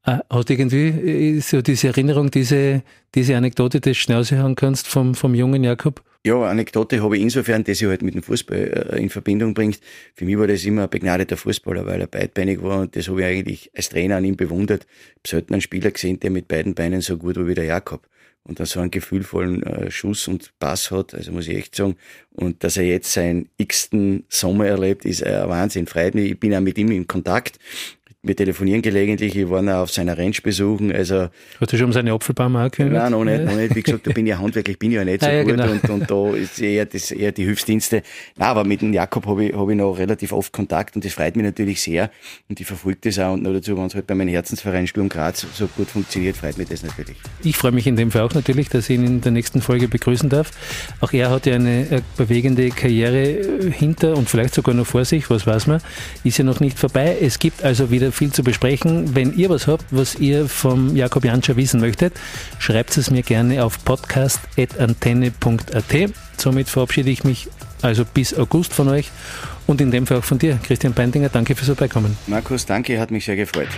Äh, 0.05 0.19
hast 0.29 0.49
du 0.49 0.55
irgendwie 0.55 0.89
äh, 0.89 1.39
so 1.39 1.63
diese 1.63 1.87
Erinnerung, 1.87 2.33
diese, 2.33 2.83
diese 3.15 3.37
Anekdote, 3.37 3.81
die 3.81 3.91
du 3.91 3.95
schnell 3.95 4.25
hören 4.25 4.57
kannst 4.57 4.89
vom, 4.89 5.15
vom 5.15 5.37
jungen 5.37 5.63
Jakob? 5.63 6.03
Ja, 6.25 6.41
Anekdote 6.45 7.03
habe 7.03 7.17
ich 7.17 7.23
insofern, 7.23 7.65
dass 7.65 7.79
sie 7.79 7.89
halt 7.89 8.03
mit 8.03 8.15
dem 8.15 8.23
Fußball 8.23 8.93
äh, 8.93 9.03
in 9.03 9.11
Verbindung 9.11 9.55
bringt. 9.55 9.81
Für 10.15 10.25
mich 10.25 10.39
war 10.39 10.47
das 10.47 10.65
immer 10.65 10.85
ein 10.85 10.91
begnadeter 10.91 11.37
Fußballer, 11.37 11.85
weil 11.85 12.01
er 12.01 12.07
beidbeinig 12.07 12.63
war 12.63 12.81
und 12.81 12.95
das 12.95 13.09
habe 13.09 13.23
ich 13.23 13.27
eigentlich 13.27 13.71
als 13.75 13.89
Trainer 13.89 14.19
an 14.19 14.25
ihm 14.25 14.37
bewundert. 14.37 14.87
Ich 15.25 15.35
habe 15.35 15.47
einen 15.51 15.61
Spieler 15.61 15.91
gesehen, 15.91 16.21
der 16.21 16.31
mit 16.31 16.47
beiden 16.47 16.75
Beinen 16.77 17.01
so 17.01 17.17
gut 17.19 17.37
war 17.37 17.49
wie 17.49 17.55
der 17.55 17.65
Jakob. 17.65 18.07
und 18.45 18.59
dann 18.59 18.67
so 18.67 18.81
einen 18.81 18.91
gefühlvollen 18.91 19.63
äh, 19.63 19.91
Schuss 19.91 20.29
und 20.29 20.53
Pass 20.59 20.91
hat, 20.91 21.15
also 21.15 21.33
muss 21.33 21.49
ich 21.49 21.57
echt 21.57 21.77
sagen. 21.77 21.97
Und 22.31 22.65
dass 22.65 22.77
er 22.77 22.85
jetzt 22.85 23.13
seinen 23.13 23.49
x-ten 23.57 24.25
Sommer 24.29 24.67
erlebt, 24.67 25.05
ist 25.05 25.25
ein 25.25 25.49
Wahnsinn. 25.49 25.87
Freut 25.87 26.15
mich. 26.15 26.33
Ich 26.33 26.41
bin 26.41 26.55
auch 26.55 26.61
mit 26.61 26.79
ihm 26.79 26.91
in 26.91 27.07
Kontakt. 27.07 27.59
Wir 28.25 28.37
telefonieren 28.37 28.83
gelegentlich, 28.83 29.35
ich 29.35 29.51
war 29.51 29.63
noch 29.63 29.79
auf 29.79 29.91
seiner 29.91 30.17
Ranch 30.17 30.45
besuchen, 30.45 30.93
also. 30.93 31.29
Hast 31.61 31.73
du 31.73 31.77
schon 31.77 31.91
seine 31.91 32.13
Apfelbaum 32.13 32.55
auch 32.55 32.71
gehört? 32.71 32.93
Nein, 32.93 33.11
noch 33.11 33.25
nicht, 33.25 33.45
noch 33.45 33.57
nicht. 33.57 33.75
Wie 33.75 33.83
gesagt, 33.83 34.07
da 34.07 34.13
bin 34.13 34.27
ich 34.27 34.31
ja 34.31 34.39
handwerklich, 34.41 34.79
bin 34.79 34.93
ich 34.93 34.97
ja 34.99 35.05
nicht 35.05 35.23
so 35.23 35.27
ah, 35.27 35.33
ja, 35.33 35.43
gut 35.43 35.57
genau. 35.57 35.69
und, 35.69 35.91
und 35.91 36.09
da 36.09 36.37
ist 36.37 36.61
eher, 36.61 36.87
das, 36.87 37.11
eher 37.11 37.33
die 37.33 37.45
Hilfsdienste. 37.45 38.05
Nein, 38.37 38.49
aber 38.49 38.63
mit 38.63 38.81
dem 38.81 38.93
Jakob 38.93 39.27
habe 39.27 39.47
ich, 39.47 39.57
hab 39.57 39.69
ich 39.69 39.75
noch 39.75 39.99
relativ 39.99 40.31
oft 40.31 40.53
Kontakt 40.53 40.95
und 40.95 41.05
das 41.05 41.15
freut 41.15 41.35
mich 41.35 41.45
natürlich 41.45 41.83
sehr 41.83 42.13
und 42.49 42.61
ich 42.61 42.67
verfolge 42.69 42.99
das 43.01 43.19
auch 43.19 43.33
und 43.33 43.43
noch 43.43 43.53
dazu, 43.53 43.77
wenn 43.77 43.87
es 43.87 43.97
halt 43.97 44.07
bei 44.07 44.15
meinem 44.15 44.29
Herzensverein 44.29 44.87
Sturm 44.87 45.09
Graz 45.09 45.45
so 45.53 45.67
gut 45.67 45.89
funktioniert, 45.89 46.37
freut 46.37 46.59
mich 46.59 46.69
das 46.69 46.85
natürlich. 46.85 47.17
Ich 47.43 47.57
freue 47.57 47.73
mich 47.73 47.89
in 47.89 47.97
dem 47.97 48.13
Fall 48.13 48.23
auch 48.23 48.35
natürlich, 48.35 48.69
dass 48.69 48.89
ich 48.89 49.01
ihn 49.01 49.05
in 49.05 49.21
der 49.21 49.33
nächsten 49.33 49.61
Folge 49.61 49.89
begrüßen 49.89 50.29
darf. 50.29 50.53
Auch 51.01 51.13
er 51.13 51.29
hat 51.31 51.47
ja 51.47 51.57
eine 51.57 52.05
bewegende 52.17 52.69
Karriere 52.69 53.73
hinter 53.73 54.17
und 54.17 54.31
vielleicht 54.31 54.55
sogar 54.55 54.77
noch 54.77 54.87
vor 54.87 55.05
sich, 55.05 55.29
was 55.29 55.45
weiß 55.45 55.67
man, 55.67 55.81
ist 56.23 56.39
ja 56.39 56.45
noch 56.45 56.61
nicht 56.61 56.79
vorbei. 56.79 57.17
Es 57.21 57.41
gibt 57.41 57.65
also 57.65 57.91
wieder 57.91 58.12
viel 58.13 58.33
zu 58.33 58.43
besprechen. 58.43 59.15
Wenn 59.15 59.37
ihr 59.37 59.51
was 59.51 59.67
habt, 59.67 59.85
was 59.91 60.15
ihr 60.17 60.49
vom 60.49 60.97
Jakob 60.97 61.25
Janscher 61.25 61.57
wissen 61.57 61.81
möchtet, 61.81 62.15
schreibt 62.59 62.97
es 62.97 63.11
mir 63.11 63.23
gerne 63.23 63.65
auf 63.65 63.85
podcast.antenne.at. 63.85 66.13
Somit 66.37 66.69
verabschiede 66.69 67.11
ich 67.11 67.25
mich 67.25 67.49
also 67.83 68.05
bis 68.05 68.35
August 68.35 68.73
von 68.73 68.89
euch 68.89 69.11
und 69.67 69.81
in 69.81 69.91
dem 69.91 70.07
Fall 70.07 70.19
auch 70.19 70.25
von 70.25 70.39
dir, 70.39 70.59
Christian 70.63 70.93
Beindinger. 70.93 71.29
Danke 71.29 71.55
fürs 71.55 71.67
Vorbeikommen. 71.67 72.17
Markus, 72.27 72.67
danke, 72.67 72.99
hat 73.01 73.11
mich 73.11 73.25
sehr 73.25 73.37
gefreut. 73.37 73.69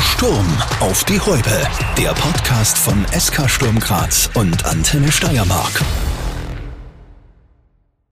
Sturm 0.00 0.46
auf 0.80 1.04
die 1.04 1.20
Häupe, 1.20 1.66
der 1.98 2.10
Podcast 2.10 2.78
von 2.78 3.04
SK 3.18 3.48
Sturm 3.48 3.80
Graz 3.80 4.30
und 4.34 4.64
Antenne 4.64 5.10
Steiermark. 5.10 5.82